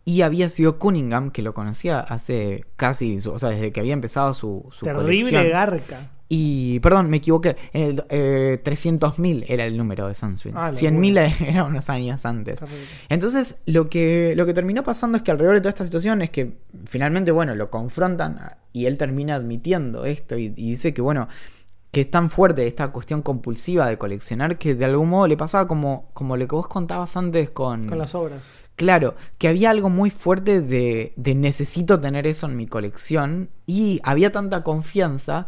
[0.06, 4.34] Y había sido Cunningham, que lo conocía hace casi, o sea, desde que había empezado
[4.34, 5.50] su, su Terrible colección.
[5.50, 6.12] garca.
[6.30, 7.56] Y, perdón, me equivoqué.
[7.74, 10.54] En el, eh, 300.000 era el número de Sunsweet.
[10.56, 12.60] Ah, la 100.000 era unos años antes.
[13.10, 16.30] Entonces, lo que, lo que terminó pasando es que alrededor de toda esta situación es
[16.30, 18.40] que finalmente, bueno, lo confrontan
[18.74, 21.28] y él termina admitiendo esto y, y dice que, bueno,
[21.92, 25.68] que es tan fuerte esta cuestión compulsiva de coleccionar que de algún modo le pasaba
[25.68, 27.88] como, como lo que vos contabas antes con...
[27.88, 28.44] Con las obras.
[28.76, 34.00] Claro, que había algo muy fuerte de, de necesito tener eso en mi colección y
[34.04, 35.48] había tanta confianza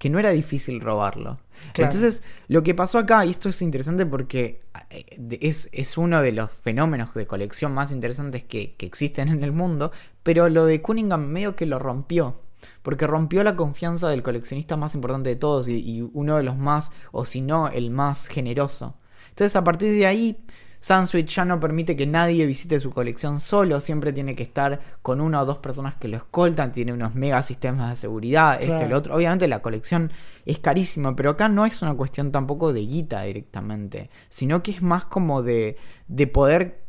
[0.00, 1.38] que no era difícil robarlo.
[1.74, 1.92] Claro.
[1.92, 6.32] Entonces, lo que pasó acá, y esto es interesante porque eh, es, es uno de
[6.32, 9.92] los fenómenos de colección más interesantes que, que existen en el mundo,
[10.22, 12.40] pero lo de Cunningham medio que lo rompió.
[12.80, 16.56] Porque rompió la confianza del coleccionista más importante de todos y, y uno de los
[16.56, 18.96] más, o si no, el más generoso.
[19.28, 20.38] Entonces, a partir de ahí,
[20.80, 25.20] Sunsweet ya no permite que nadie visite su colección solo, siempre tiene que estar con
[25.20, 28.78] una o dos personas que lo escoltan, tiene unos mega sistemas de seguridad, esto y
[28.78, 28.88] Claro.
[28.88, 29.14] lo otro.
[29.14, 30.10] Obviamente la colección
[30.46, 34.82] es carísima, pero acá no es una cuestión tampoco de guita directamente, sino que es
[34.82, 35.76] más como de,
[36.08, 36.79] de poder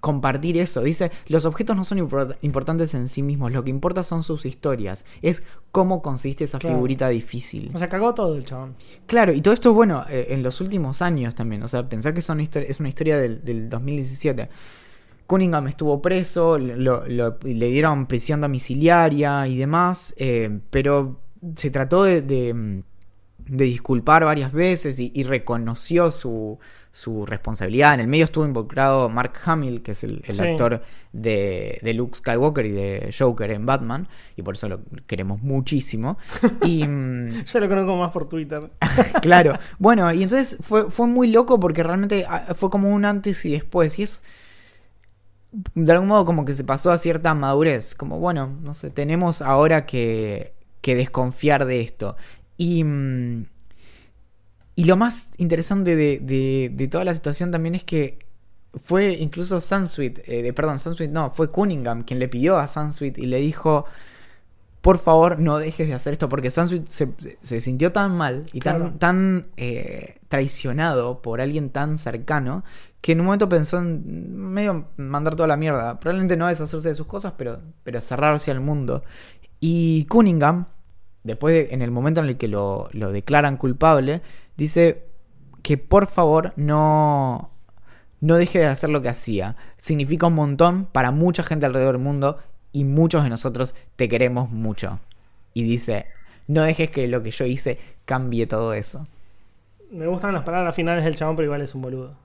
[0.00, 0.82] compartir eso.
[0.82, 4.46] Dice, los objetos no son impor- importantes en sí mismos, lo que importa son sus
[4.46, 6.76] historias, es cómo consiste esa Claro.
[6.76, 7.70] figurita difícil.
[7.74, 8.74] O sea, cagó todo el chabón.
[9.06, 11.62] Claro, y todo esto, bueno, eh, en los últimos años también.
[11.62, 14.48] O sea, pensar que son es una historia del, del 2017.
[15.26, 21.20] Cunningham estuvo preso, lo- lo- le dieron prisión domiciliaria y demás, eh, pero
[21.54, 22.82] se trató de, de-
[23.38, 26.58] de disculpar varias veces y, y reconoció su,
[26.92, 27.94] su responsabilidad.
[27.94, 30.42] En el medio estuvo involucrado Mark Hamill, que es el, el Sí.
[30.42, 30.82] actor
[31.12, 36.18] de, de Luke Skywalker y de Joker en Batman, y por eso lo queremos muchísimo.
[36.64, 36.84] Y.
[36.86, 38.70] mm, Yo lo conozco más por Twitter.
[39.22, 39.58] claro.
[39.78, 43.52] Bueno, y entonces fue, fue muy loco porque realmente ah, fue como un antes y
[43.52, 43.98] después.
[43.98, 44.24] Y es.
[45.74, 47.94] De algún modo como que se pasó a cierta madurez.
[47.94, 52.16] Como, bueno, no sé, tenemos ahora que, que desconfiar de esto.
[52.56, 52.84] Y.
[54.76, 58.18] y lo más interesante de, de- de toda la situación también es que
[58.74, 63.18] fue incluso Sunsweet, eh, de- perdón, Sunsweet no, fue Cunningham quien le pidió a Sunsweet
[63.18, 63.84] y le dijo,
[64.80, 68.46] por favor no dejes de hacer esto, porque Sunsweet se, se- se sintió tan mal
[68.52, 68.84] y Claro.
[68.90, 72.64] tan, tan eh, traicionado por alguien tan cercano
[73.02, 76.94] que en un momento pensó en medio mandar toda la mierda, probablemente no deshacerse de
[76.94, 79.02] sus cosas, pero, pero cerrarse al mundo.
[79.58, 80.66] Y Cunningham,
[81.24, 84.22] después de- en el momento en el que lo, lo declaran culpable,
[84.60, 85.06] dice
[85.62, 87.50] que por favor no,
[88.20, 89.56] no deje de hacer lo que hacía.
[89.78, 92.38] Significa un montón para mucha gente alrededor del mundo
[92.72, 95.00] y muchos de nosotros te queremos mucho.
[95.54, 96.06] Y dice,
[96.46, 99.06] no dejes que lo que yo hice cambie todo eso.
[99.90, 102.16] Me gustan las palabras finales del chabón, pero igual es un boludo.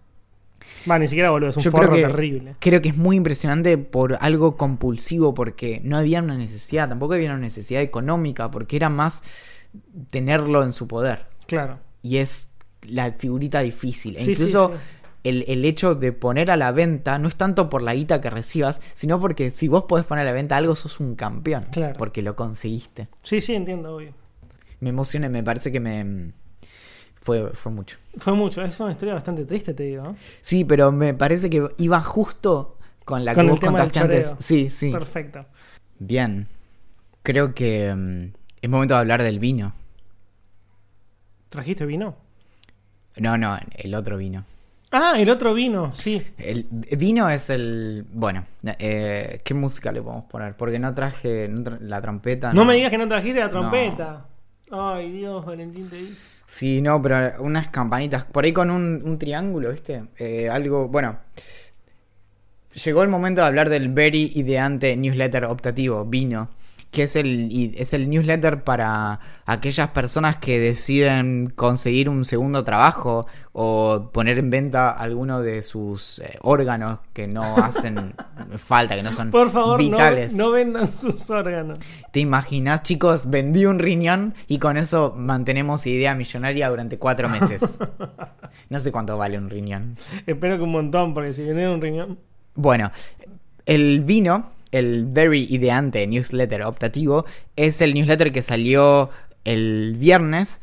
[0.89, 2.55] Va, ni siquiera boludo, es un Yo forro creo que- terrible.
[2.59, 7.29] Creo que es muy impresionante por algo compulsivo, porque no había una necesidad, tampoco había
[7.31, 9.23] una necesidad económica, porque era más
[10.09, 11.25] tenerlo en su poder.
[11.47, 11.79] Claro.
[12.05, 12.51] Y es
[12.83, 14.15] la figurita difícil.
[14.17, 14.73] E Sí, incluso sí.
[15.23, 18.29] El, el hecho de poner a la venta no es tanto por la guita que
[18.29, 21.65] recibas, sino porque si vos podés poner a la venta algo, sos un campeón.
[21.71, 21.95] Claro.
[21.97, 23.07] Porque lo conseguiste.
[23.23, 24.13] Sí, sí, entiendo, obvio.
[24.81, 26.31] Me emocioné, me parece que me.
[27.15, 27.97] Fue, fue mucho.
[28.19, 30.03] Fue mucho, es una historia bastante triste, te digo.
[30.03, 30.15] ¿no?
[30.41, 34.35] Sí, pero me parece que iba justo con la Con que vos contaste antes.
[34.37, 34.91] Sí, sí.
[34.91, 35.43] Perfecto.
[35.97, 36.47] Bien.
[37.23, 38.31] Creo que mm,
[38.61, 39.73] es momento de hablar del vino.
[41.55, 42.15] ¿Trajiste vino?
[43.15, 44.43] No, no, el otro vino.
[44.91, 46.21] Ah, el otro vino, sí.
[46.37, 48.05] El vino es el.
[48.11, 48.45] Bueno,
[48.77, 50.55] eh, ¿qué música le podemos poner?
[50.57, 52.51] Porque no traje no tra- la trompeta.
[52.53, 52.65] No.
[52.65, 53.51] me digas que no trajiste la No.
[53.51, 54.25] trompeta.
[54.69, 56.13] Ay, Dios, Valentín te dice.
[56.45, 58.25] Sí, no, pero unas campanitas.
[58.25, 60.03] Por ahí con un, un triángulo, ¿viste?
[60.17, 60.87] Eh, algo.
[60.89, 61.17] Bueno.
[62.83, 66.49] Llegó el momento de hablar del very ideante newsletter optativo, vino.
[66.95, 73.27] Que es el, es el newsletter para aquellas personas que deciden conseguir un segundo trabajo
[73.51, 78.13] o poner en venta alguno de sus eh, órganos que no hacen
[78.55, 80.35] falta, que no son Por favor, no, vitales.
[80.35, 81.79] no vendan sus órganos.
[82.13, 83.29] ¿Te imaginas, chicos?
[83.29, 87.77] Vendí un riñón y con eso mantenemos idea millonaria durante cuatro meses.
[88.69, 89.97] No sé cuánto vale un riñón.
[90.25, 92.17] Espero que un montón, porque si vienen un riñón.
[92.55, 92.89] Bueno,
[93.65, 99.09] el vino, el Very Ideante newsletter optativo, es el newsletter que salió
[99.43, 100.61] el viernes.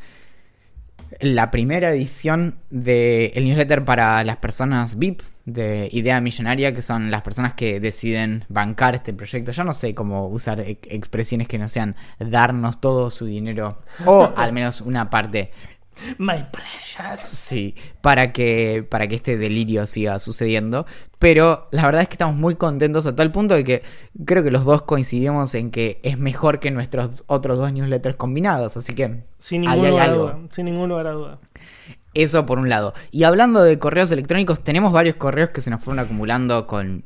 [1.19, 7.21] La primera edición del newsletter para las personas VIP de Idea Millonaria, que son las
[7.21, 9.51] personas que deciden bancar este proyecto.
[9.51, 14.31] Yo no sé cómo usar e- expresiones que no sean darnos todo su dinero o
[14.37, 15.51] al menos una parte
[16.17, 17.19] My precious.
[17.19, 20.85] Sí, para que, para que este delirio siga sucediendo.
[21.19, 23.83] Pero la verdad es que estamos muy contentos a tal punto de que
[24.25, 28.75] creo que los dos coincidimos en que es mejor que nuestros otros dos newsletters combinados.
[28.77, 30.39] Así que Sin ahí ningún hay lugar a duda.
[30.51, 31.39] Sin ningún lugar a duda.
[32.13, 32.93] Eso por un lado.
[33.11, 37.05] Y hablando de correos electrónicos, tenemos varios correos que se nos fueron acumulando con...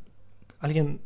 [0.59, 0.99] Alguien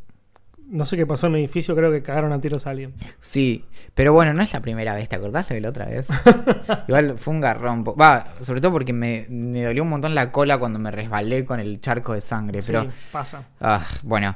[0.71, 2.93] No sé qué pasó en mi edificio, creo que cagaron a tiros a alguien.
[3.19, 6.07] Sí, pero bueno, no es la primera vez, ¿te acordás de la otra vez?
[6.87, 7.83] Igual fue un garrón.
[7.83, 11.59] Va, sobre todo porque me, me dolió un montón la cola cuando me resbalé con
[11.59, 12.61] el charco de sangre.
[12.65, 13.43] Pero, Sí, pasa.
[13.59, 14.33] ah, bueno,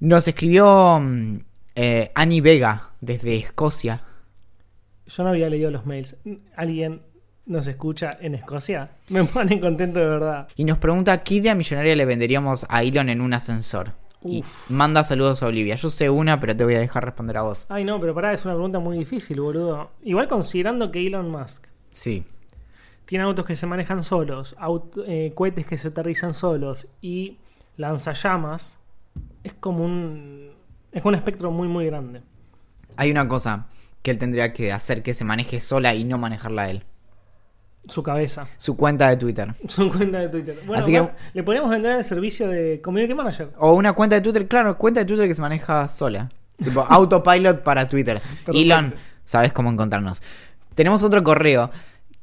[0.00, 1.36] nos escribió mm,
[1.76, 4.02] eh, Annie Vega desde Escocia.
[5.06, 6.16] Yo no había leído los mails.
[6.56, 7.02] ¿Alguien
[7.46, 8.90] nos escucha en Escocia?
[9.08, 10.48] Me ponen contento de verdad.
[10.56, 13.92] Y nos pregunta qué idea millonaria le venderíamos a Elon en un ascensor.
[14.24, 14.70] Y Uf.
[14.70, 15.74] manda saludos a Olivia.
[15.76, 17.66] Yo sé una, pero te voy a dejar responder a vos.
[17.68, 19.90] Ay, no, pero pará, es una pregunta muy difícil, boludo.
[20.02, 22.24] Igual considerando que Elon Musk Sí.
[23.04, 24.56] tiene autos que se manejan solos,
[25.06, 27.38] eh, cohetes que se aterrizan solos y
[27.76, 28.78] lanzallamas,
[29.44, 30.50] es como un.
[30.92, 32.22] Es un espectro muy, muy grande.
[32.96, 33.66] Hay una cosa
[34.02, 36.84] que él tendría que hacer que se maneje sola y no manejarla él.
[37.88, 39.54] Su cabeza, Su cuenta de Twitter.
[39.68, 40.58] su cuenta de Twitter.
[40.66, 43.50] Bueno, Así que- le podríamos vender el servicio de Community Manager.
[43.58, 46.30] O una cuenta de Twitter, claro, cuenta de Twitter que se maneja sola.
[46.62, 48.20] Tipo autopilot para Twitter.
[48.20, 48.52] Perfecto.
[48.54, 50.22] Elon, sabes cómo encontrarnos.
[50.74, 51.70] Tenemos otro correo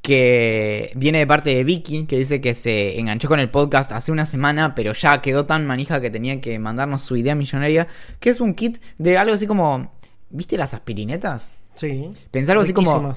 [0.01, 4.11] que viene de parte de Vicky, que dice que se enganchó con el podcast hace
[4.11, 7.87] una semana, pero ya quedó tan manija que tenía que mandarnos su idea millonaria,
[8.19, 9.93] que es un kit de algo así como,
[10.29, 11.51] ¿viste las aspirinetas?
[11.73, 12.09] Sí.
[12.31, 13.13] Pensá algo así como-.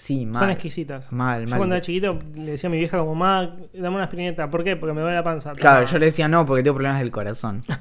[0.00, 0.40] Sí, mal.
[0.40, 1.12] Son exquisitas.
[1.12, 1.58] Mal, Yo mal.
[1.58, 4.48] cuando era chiquito le decía a mi vieja como, ma, dame una aspirineta.
[4.50, 4.74] ¿Por qué?
[4.76, 5.52] Porque me duele la panza.
[5.52, 5.92] Claro, Toma.
[5.92, 7.62] yo le decía no porque tengo problemas del corazón.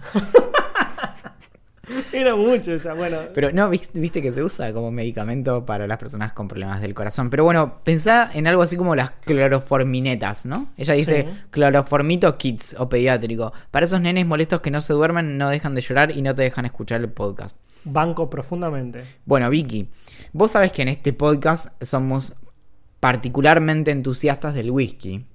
[2.13, 3.17] Era mucho ya, bueno.
[3.33, 6.93] Pero no, vis- viste que se usa como medicamento para las personas con problemas del
[6.93, 7.31] corazón.
[7.31, 10.67] Pero bueno, pensá en algo así como las cloroforminetas, ¿no?
[10.77, 11.39] Ella dice Sí.
[11.49, 13.53] cloroformito kids o pediátrico.
[13.71, 16.43] Para esos nenes molestos que no se duermen, no dejan de llorar y no te
[16.43, 17.57] dejan escuchar el podcast.
[17.85, 19.03] Banco profundamente.
[19.25, 19.87] Bueno, Vicky,
[20.33, 22.33] vos sabés que en este podcast somos
[22.99, 25.25] particularmente entusiastas del whisky.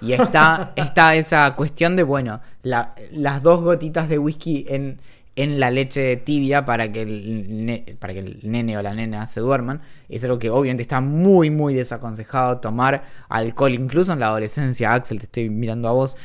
[0.00, 4.98] Y está, está esa cuestión de, bueno, la- las dos gotitas de whisky en,
[5.36, 9.26] en la leche tibia para que, el ne- para que el nene o la nena
[9.26, 9.80] se duerman.
[10.08, 14.92] Es algo que obviamente está muy, muy desaconsejado tomar alcohol, incluso en la adolescencia.
[14.92, 16.16] Axel, te estoy mirando a vos.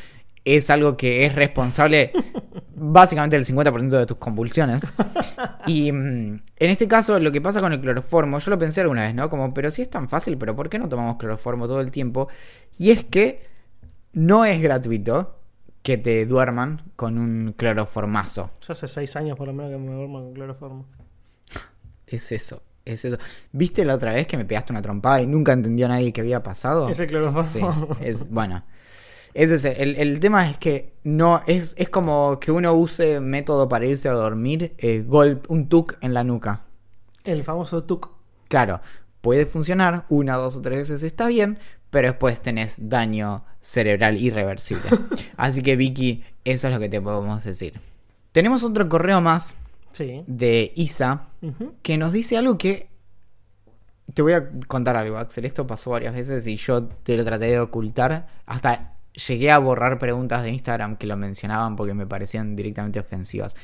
[0.44, 2.12] Es algo que es responsable
[2.80, 4.82] básicamente del 50% de tus convulsiones.
[5.68, 9.04] Y mm, en este caso, lo que pasa con el cloroformo, yo lo pensé alguna
[9.04, 9.30] vez, ¿no?
[9.30, 12.28] Como, pero si es tan fácil, pero ¿por qué no tomamos cloroformo todo el tiempo?
[12.78, 13.46] Y es que
[14.14, 15.40] no es gratuito
[15.82, 18.50] que te duerman con un cloroformazo.
[18.68, 20.86] Yo hace seis años por lo menos que me duermo con cloroformo.
[22.08, 23.18] Es eso, es eso.
[23.52, 26.42] ¿Viste la otra vez que me pegaste una trompada y nunca entendió nadie qué había
[26.42, 26.90] pasado?
[26.90, 27.44] Es el cloroformo.
[28.00, 28.64] Sí, es bueno.
[29.34, 33.70] Ese es el, el tema es que no es, es como que uno use método
[33.70, 36.62] para irse a dormir, eh, gol- un tuk en la nuca.
[37.24, 38.10] El famoso TUC.
[38.48, 38.82] Claro,
[39.22, 41.60] puede funcionar una, dos o tres veces está bien,
[41.92, 44.90] pero después tenés daño cerebral irreversible.
[45.38, 47.80] Así que Vicky, eso es lo que te podemos decir.
[48.32, 49.56] Tenemos otro correo más
[49.92, 50.24] Sí.
[50.28, 51.28] de Isa
[51.82, 52.90] que nos dice algo que
[54.14, 55.46] te voy a contar algo, Axel.
[55.46, 58.28] Esto pasó varias veces y yo te lo traté de ocultar.
[58.46, 63.56] Hasta llegué a borrar preguntas de Instagram que lo mencionaban porque me parecían directamente ofensivas.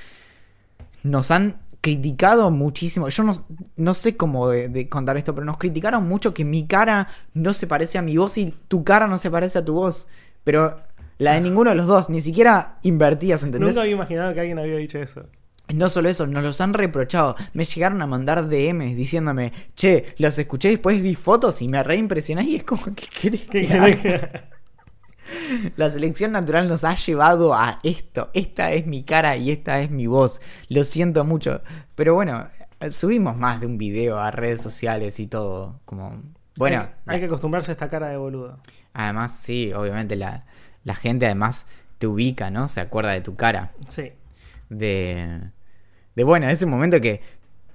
[1.03, 3.07] Nos han criticado muchísimo.
[3.09, 3.31] Yo no,
[3.75, 7.53] no sé cómo de, de contar esto, pero nos criticaron mucho que mi cara no
[7.53, 10.07] se parece a mi voz y tu cara no se parece a tu voz.
[10.43, 10.81] Pero
[11.19, 13.69] la de ninguno de los dos, ni siquiera invertías, ¿entendés?
[13.69, 15.27] Nunca había imaginado que alguien había dicho eso.
[15.73, 17.35] No solo eso, nos los han reprochado.
[17.53, 22.43] Me llegaron a mandar DMs diciéndome, che, los escuché después vi fotos y me reimpresioné
[22.43, 24.54] y es como querés ¿Qué que querés que-
[25.76, 28.30] La selección natural nos ha llevado a esto.
[28.34, 30.41] Esta es mi cara y esta es mi voz.
[30.69, 31.61] Lo siento mucho.
[31.95, 32.47] Pero bueno,
[32.89, 35.80] subimos más de un video a redes sociales y todo.
[35.86, 36.21] Como.
[36.57, 38.59] Bueno, hay, hay que acostumbrarse a esta cara de boludo.
[38.93, 40.45] además, sí, obviamente la,
[40.84, 41.65] la gente además
[41.97, 42.67] te ubica, ¿no?
[42.67, 43.73] Se acuerda de tu cara.
[43.89, 44.13] Sí.
[44.69, 45.41] de,
[46.15, 47.21] de bueno, ese momento que,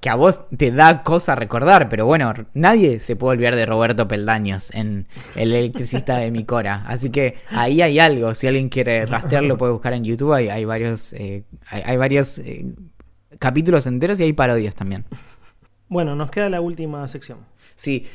[0.00, 4.08] que a vos te da cosa recordar, pero bueno, nadie se puede olvidar de Roberto
[4.08, 6.84] Peldaños en El electricista de mi Cora.
[6.86, 10.64] Así que ahí hay algo, si alguien quiere rastrearlo puede buscar en YouTube, hay, hay
[10.64, 12.64] varios, eh, hay, hay varios eh,
[13.38, 15.04] capítulos enteros y hay parodias también.
[15.88, 17.38] Bueno, nos queda la última sección.
[17.74, 18.06] Sí,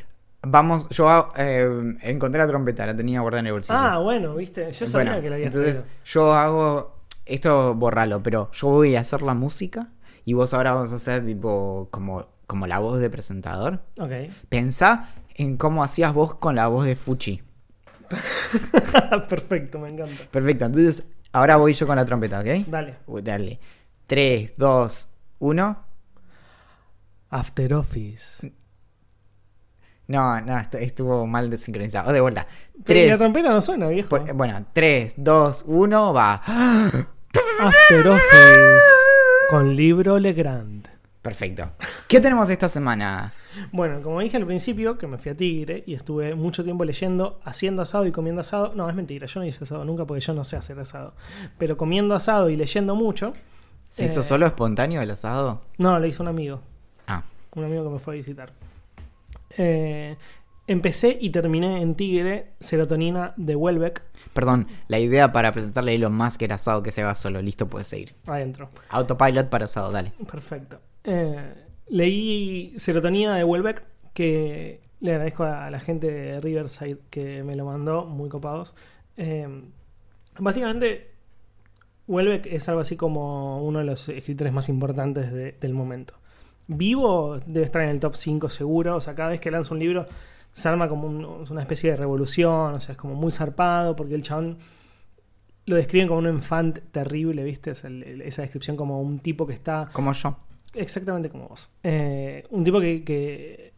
[0.41, 1.67] vamos, yo eh,
[2.01, 3.77] encontré la trompeta, la tenía guardada en el bolsillo.
[3.77, 4.71] Ah, bueno, viste.
[4.71, 5.99] Yo sabía Bueno, que la había entonces traído.
[6.05, 9.89] yo hago esto borralo, pero yo voy a hacer la música
[10.25, 13.81] y vos ahora vas a hacer tipo como, como la voz de presentador.
[13.99, 14.11] Ok.
[14.49, 17.41] Pensá en cómo hacías vos con la voz de Fuchi.
[19.29, 20.23] Perfecto, me encanta.
[20.31, 22.67] Perfecto, entonces ahora voy yo con la trompeta, ¿ok?
[22.67, 22.95] Dale.
[23.05, 23.59] Uy, Dale.
[24.07, 25.09] 3, 2,
[25.39, 25.85] 1.
[27.29, 28.53] After Office.
[30.07, 32.11] No, no, estuvo mal desincronizado.
[32.11, 32.47] De vuelta.
[32.83, 33.19] Pero la 3.
[33.19, 34.17] trompeta no suena, viejo.
[34.35, 36.33] Bueno, 3, 2, 1, va.
[37.59, 39.14] After Office.
[39.49, 40.87] Con libro Legrand.
[41.21, 41.69] Perfecto.
[42.07, 43.33] ¿Qué tenemos esta semana?
[43.71, 47.39] Bueno, como dije al principio, que me fui a Tigre y estuve mucho tiempo leyendo,
[47.43, 48.73] haciendo asado y comiendo asado.
[48.75, 51.13] No, es mentira, yo no hice asado nunca porque yo no sé hacer asado.
[51.57, 53.33] Pero comiendo asado y leyendo mucho.
[53.89, 55.61] ¿Se hizo eh, solo espontáneo el asado?
[55.77, 56.61] No, lo hizo un amigo.
[57.07, 57.23] Ah,
[57.55, 58.51] Un amigo que me fue a visitar.
[59.57, 60.15] Eh,
[60.67, 64.01] empecé y terminé en Tigre, Serotonina de Welbeck,
[64.33, 67.41] perdón, la idea para presentarle a Elon Musk era asado que se haga solo.
[67.41, 68.13] Listo, puedes seguir.
[68.25, 68.69] adentro.
[68.89, 70.13] Autopilot para asado, dale.
[70.29, 70.79] Perfecto.
[71.03, 71.53] Eh,
[71.89, 77.65] leí Serotonina de Welbeck, que le agradezco a la gente de Riverside que me lo
[77.65, 78.73] mandó, muy copados.
[79.17, 79.47] Eh,
[80.39, 81.11] básicamente,
[82.07, 86.15] Welbeck es algo así como uno de los escritores más importantes de- del momento.
[86.67, 89.79] Vivo debe estar en el top 5 seguro, o sea, cada vez que lanza un
[89.79, 90.07] libro
[90.55, 94.15] se arma como un- una especie de revolución, o sea, es como muy zarpado, porque
[94.15, 94.57] el chabón
[95.65, 97.71] lo describen como un enfant terrible, ¿viste?
[97.71, 100.37] Es el- el- esa descripción como un tipo que está Como yo.
[100.73, 101.69] exactamente como vos.
[101.83, 103.73] Eh, un tipo que, que,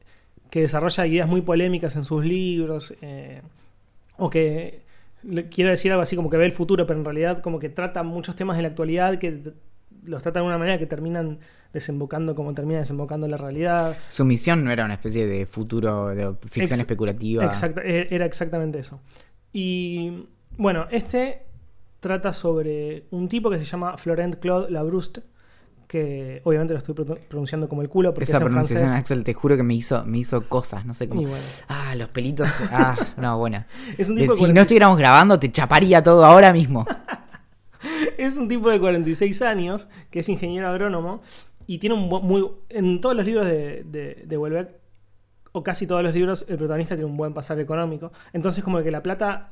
[0.52, 3.42] que desarrolla ideas muy polémicas en sus libros, eh,
[4.18, 4.82] o que
[5.50, 8.04] quiero decir algo así como que ve el futuro, pero en realidad como que trata
[8.04, 9.52] muchos temas de la actualidad que
[10.04, 11.40] los trata de una manera que terminan
[11.74, 13.98] desembocando como termina desembocando la realidad.
[14.10, 17.44] Su misión no era una especie de futuro de ficción Ex- especulativa.
[17.46, 19.00] Exacta- e- era exactamente eso.
[19.54, 20.28] Y
[20.58, 21.44] bueno, este
[22.00, 25.24] trata sobre un tipo que se llama Florent Claude Labrouste,
[25.88, 29.00] que obviamente lo estoy pro- pronunciando como el culo porque Esa es en pronunciación, francés.
[29.00, 31.22] Axel, te juro que me hizo, me hizo cosas, no sé cómo.
[31.22, 31.36] Bueno,
[31.70, 32.50] Ah, los pelitos.
[32.72, 33.66] Ah, no, bueno.
[33.98, 36.86] es un tipo Si no 40 estuviéramos grabando, te chaparía todo ahora mismo.
[38.18, 41.22] es un tipo de 46 años que es ingeniero agrónomo
[41.66, 44.68] y tiene un muy en todos los libros de, de, de
[45.52, 48.92] o casi todos los libros el protagonista tiene un buen pasar económico entonces como que
[48.92, 49.52] la plata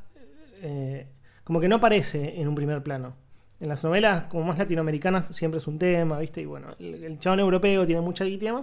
[0.62, 1.08] eh,
[1.44, 3.16] como que no aparece en un primer plano
[3.60, 7.20] en las novelas como más latinoamericanas siempre es un tema viste y bueno el, el
[7.20, 8.60] chabón europeo tiene mucha guita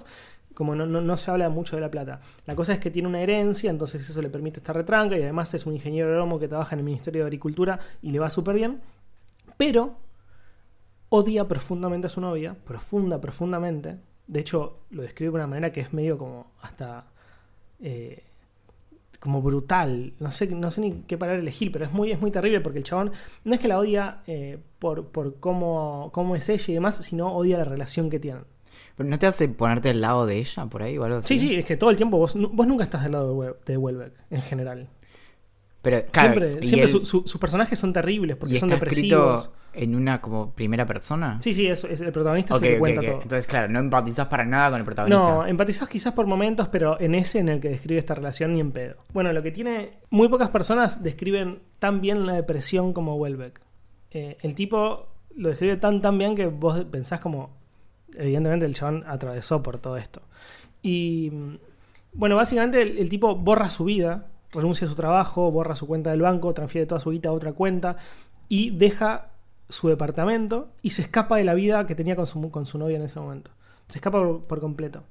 [0.54, 2.20] como no, no, no se habla mucho de la plata.
[2.46, 5.52] La cosa es que tiene una herencia, entonces eso le permite estar retranca y además
[5.54, 8.54] es un ingeniero agrónomo que trabaja en el Ministerio de Agricultura y le va súper
[8.54, 8.80] bien.
[9.64, 9.94] Pero
[11.08, 13.98] odia profundamente a su novia, profunda, profundamente.
[14.26, 17.04] De hecho, lo describe de una manera que es medio como hasta
[17.80, 18.24] eh,
[19.20, 20.14] como brutal.
[20.18, 22.78] No sé, no sé ni qué palabra elegir, pero es muy, es muy terrible porque
[22.78, 23.12] el chabón
[23.44, 27.32] no es que la odia eh, por, por cómo, cómo es ella y demás, sino
[27.32, 28.44] odia la relación que tienen.
[28.96, 31.38] ¿Pero no te hace ponerte al lado de ella por ahí o algo Sí, así?
[31.38, 34.12] sí, es que todo el tiempo vos, vos nunca estás del lado de, de Welbeck,
[34.30, 34.88] en general.
[35.82, 38.76] Pero, claro, siempre siempre él- su- su- sus personajes son terribles porque ¿Y son está
[38.78, 39.40] depresivos.
[39.46, 41.38] escrito en una como primera persona?
[41.42, 43.14] Sí, sí, es, es el protagonista Ok, se le ok, cuenta todo.
[43.22, 45.22] Entonces, claro, no empatizás para nada con el protagonista.
[45.24, 48.60] No, empatizás quizás por momentos, pero en ese en el que describe esta relación ni
[48.60, 48.94] en pedo.
[49.12, 49.98] Bueno, lo que tiene.
[50.10, 53.60] Muy pocas personas describen tan bien la depresión como Welbeck.
[54.12, 57.50] Eh, el tipo lo describe tan tan bien que vos pensás como.
[58.14, 60.22] Evidentemente el chabón atravesó por todo esto.
[60.80, 61.30] Y.
[61.32, 61.54] mm,
[62.14, 66.10] Bueno, básicamente el, el tipo borra su vida, renuncia a su trabajo, borra su cuenta
[66.10, 67.96] del banco, transfiere toda su guita a otra cuenta
[68.48, 69.30] y deja
[69.68, 72.96] su departamento y se escapa de la vida que tenía con su, con su novia
[72.96, 73.50] en ese momento.
[73.88, 75.02] Se escapa por, completo.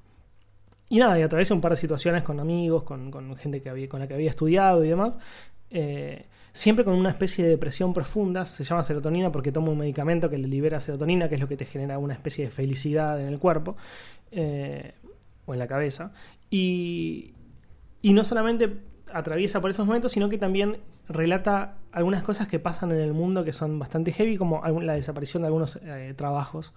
[0.88, 3.88] Y nada, y atraviesa un par de situaciones con amigos, con, con gente que había,
[3.88, 5.18] con la que había estudiado y demás.
[5.70, 8.44] eh, siempre con una especie de depresión profunda.
[8.46, 11.56] Se llama serotonina porque toma un medicamento que le libera serotonina, que es lo que
[11.56, 13.76] te genera una especie de felicidad en el cuerpo
[14.30, 14.94] eh,
[15.46, 16.12] o en la cabeza.
[16.50, 17.32] Y,
[18.02, 18.68] y no solamente
[19.12, 23.44] atraviesa por esos momentos, sino que también relata algunas cosas que pasan en el mundo
[23.44, 26.72] que son bastante heavy, como la desaparición de algunos eh, trabajos.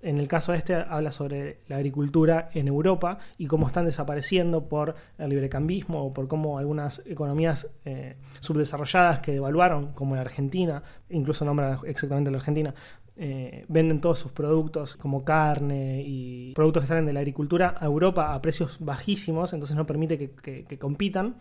[0.00, 4.94] En el caso este habla sobre la agricultura en Europa y cómo están desapareciendo por
[5.18, 11.44] el librecambismo o por cómo algunas economías eh, subdesarrolladas que devaluaron, como la Argentina, incluso
[11.44, 12.74] nombra exactamente la Argentina,
[13.20, 17.84] eh, venden todos sus productos como carne y productos que salen de la agricultura a
[17.84, 21.34] Europa a precios bajísimos, entonces no permite que, compitan.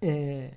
[0.00, 0.56] Eh,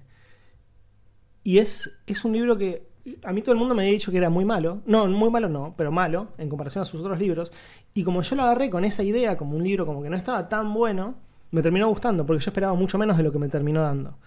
[1.43, 2.89] y es, es un libro que
[3.23, 4.81] a mí todo el mundo me había dicho que era muy malo.
[4.85, 7.51] No, muy malo no, pero malo en comparación a sus otros libros.
[7.93, 10.49] Y como yo lo agarré con esa idea, como un libro como que no estaba
[10.49, 11.15] tan bueno,
[11.51, 14.17] me terminó gustando, porque yo esperaba mucho menos de lo que me terminó dando.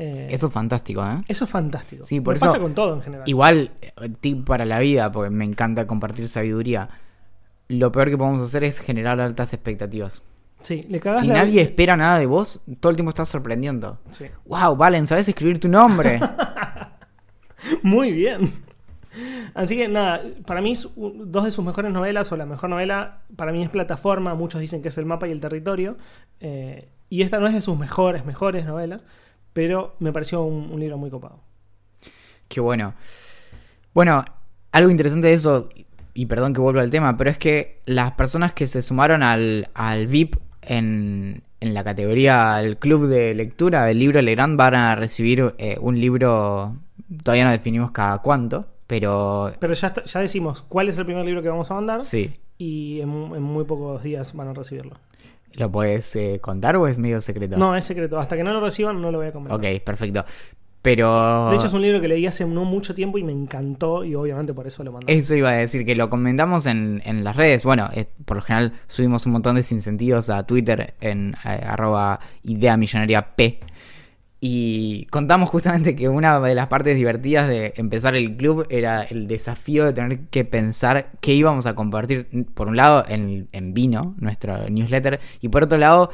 [0.00, 1.18] Eh, Eso es fantástico, ¿eh?
[1.26, 2.04] eso es fantástico.
[2.04, 3.28] Sí, por Me eso- pasa con todo en general.
[3.28, 3.90] Igual, eh,
[4.20, 6.88] tip para la vida, porque me encanta compartir sabiduría.
[7.66, 10.22] Lo peor que podemos hacer es generar altas expectativas.
[10.62, 13.98] Sí, le Si la nadie espera nada de vos, todo el tiempo estás sorprendiendo.
[14.10, 14.26] Sí.
[14.46, 16.20] Wow, Valen, ¿sabes escribir tu nombre?
[17.82, 18.52] Muy bien.
[19.54, 23.50] Así que nada, para mí dos de sus mejores novelas, o la mejor novela, para
[23.52, 25.96] mí es Plataforma, muchos dicen que es El mapa y el territorio,
[26.40, 29.02] eh, y esta no es de sus mejores, mejores novelas,
[29.58, 31.40] pero me pareció un, un libro muy copado.
[32.46, 32.94] Qué bueno.
[33.92, 34.24] Bueno,
[34.70, 35.68] algo interesante de eso,
[36.14, 39.68] y perdón que vuelvo al tema, pero es que las personas que se sumaron al,
[39.74, 44.94] al VIP en, en la categoría el club de lectura del libro Legrand van a
[44.94, 46.76] recibir eh, un libro,
[47.24, 51.24] todavía no definimos cada cuánto, pero Pero ya, está- ya decimos cuál es el primer
[51.24, 52.32] libro que vamos a mandar sí.
[52.58, 54.94] y en, en muy pocos días van a recibirlo.
[55.54, 57.56] ¿Lo puedes eh, contar o es medio secreto?
[57.56, 58.18] No, es secreto.
[58.18, 59.58] Hasta que no lo reciban no lo voy a comentar.
[59.58, 60.24] Ok, perfecto.
[60.80, 61.50] Pero...
[61.50, 64.14] De hecho es un libro que leí hace no mucho tiempo y me encantó y
[64.14, 65.12] obviamente por eso lo mandé.
[65.12, 67.64] Eso iba a decir, que lo comentamos en, en las redes.
[67.64, 72.20] Bueno, eh, por lo general subimos un montón de sinsentidos a Twitter en eh, arroba
[72.44, 73.58] idea millonaria P.
[74.40, 79.26] Y contamos justamente que una de las partes divertidas de empezar el club era el
[79.26, 84.14] desafío de tener que pensar qué íbamos a compartir, por un lado, en, en vino,
[84.18, 86.12] nuestro newsletter, y por otro lado,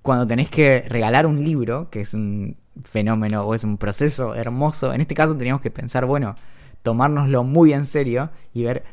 [0.00, 4.94] cuando tenés que regalar un libro, que es un fenómeno o es un proceso hermoso,
[4.94, 6.36] en este caso teníamos que pensar, bueno,
[6.82, 8.84] tomárnoslo muy en serio y ver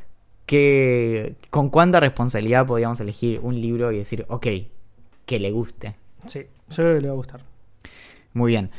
[0.46, 4.48] qué, con cuánta responsabilidad podíamos elegir un libro y decir, ok,
[5.26, 5.96] que le guste.
[6.26, 7.57] Sí, yo creo que le va a gustar.
[8.38, 8.70] Muy bien.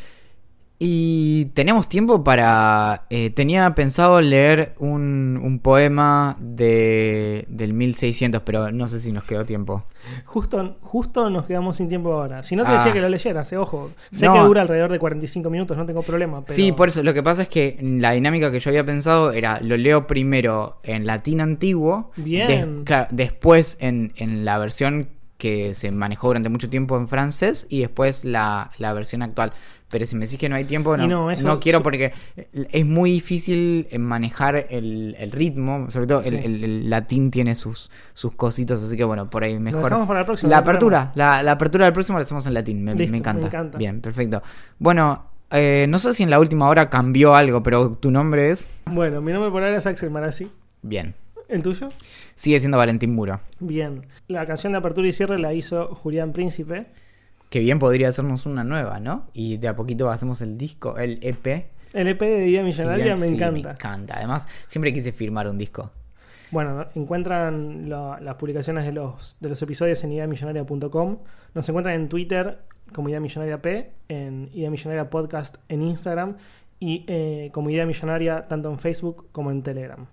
[0.80, 3.06] Y tenemos tiempo para...
[3.10, 9.24] eh, tenía pensado leer un, un poema de, del 1600, pero no sé si nos
[9.24, 9.82] quedó tiempo.
[10.24, 12.44] Justo, justo nos quedamos sin tiempo ahora.
[12.44, 12.74] Si no te Ah.
[12.74, 13.90] decía que lo leyeras, eh, ojo.
[14.12, 14.34] Sé No.
[14.34, 16.42] que dura alrededor de 45 minutos, no tengo problema.
[16.44, 16.54] Pero...
[16.54, 17.02] Sí, por eso.
[17.02, 20.78] Lo que pasa es que la dinámica que yo había pensado era, lo leo primero
[20.84, 22.84] en latín antiguo, Bien.
[23.10, 25.08] después en, en la versión
[25.38, 29.52] que se manejó durante mucho tiempo en francés y después la, la versión actual.
[29.90, 32.12] Pero si me decís que no hay tiempo, no, no, quiero porque
[32.52, 36.40] es muy difícil en manejar el, el ritmo, sobre todo el, Sí.
[36.44, 39.84] el- el latín tiene sus, sus cositas, así que bueno, por ahí Lo mejor.
[39.84, 40.50] dejamos para la próxima.
[40.50, 43.46] La apertura, la, la apertura del próximo la hacemos en latín, me, Listo, me encanta.
[43.46, 43.78] encanta.
[43.78, 44.42] Bien, perfecto.
[44.78, 48.70] Bueno, eh, no sé si en la última hora cambió algo, pero tu nombre es.
[48.84, 50.50] Bueno, mi nombre por ahora es Axel Marazzi.
[50.82, 51.14] Bien.
[51.48, 51.88] ¿El tuyo?
[52.34, 53.40] Sigue siendo Valentín Muro.
[53.58, 54.06] Bien.
[54.26, 56.86] La canción de apertura y cierre la hizo Julián Príncipe.
[57.50, 59.26] Que bien podría hacernos una nueva, ¿no?
[59.32, 61.46] Y de a poquito hacemos el disco, el EP.
[61.94, 63.68] El EP de Día Millonaria me Sí, encanta.
[63.68, 64.14] Me encanta.
[64.18, 65.90] Además, siempre quise firmar un disco.
[66.50, 71.18] Bueno, encuentran lo- las publicaciones de los, de los episodios en ideamillonaria.com.
[71.54, 72.58] Nos encuentran en Twitter
[72.94, 76.36] como Idea Millonaria P, en Idea Millonaria Podcast en Instagram
[76.80, 80.06] y eh, como Idea Millonaria tanto en Facebook como en Telegram.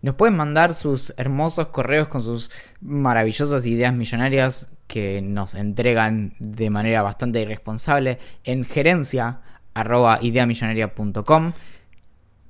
[0.00, 6.70] Nos pueden mandar sus hermosos correos con sus maravillosas ideas millonarias que nos entregan de
[6.70, 9.40] manera bastante irresponsable en gerencia
[9.74, 11.52] arroba ideamillonaria.com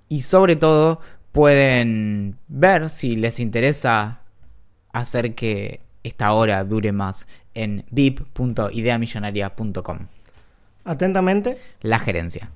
[0.08, 1.00] y sobre todo
[1.32, 4.20] pueden ver si les interesa
[4.92, 9.98] hacer que esta hora dure más en vip.ideamillonaria.com
[10.84, 12.50] Atentamente, la gerencia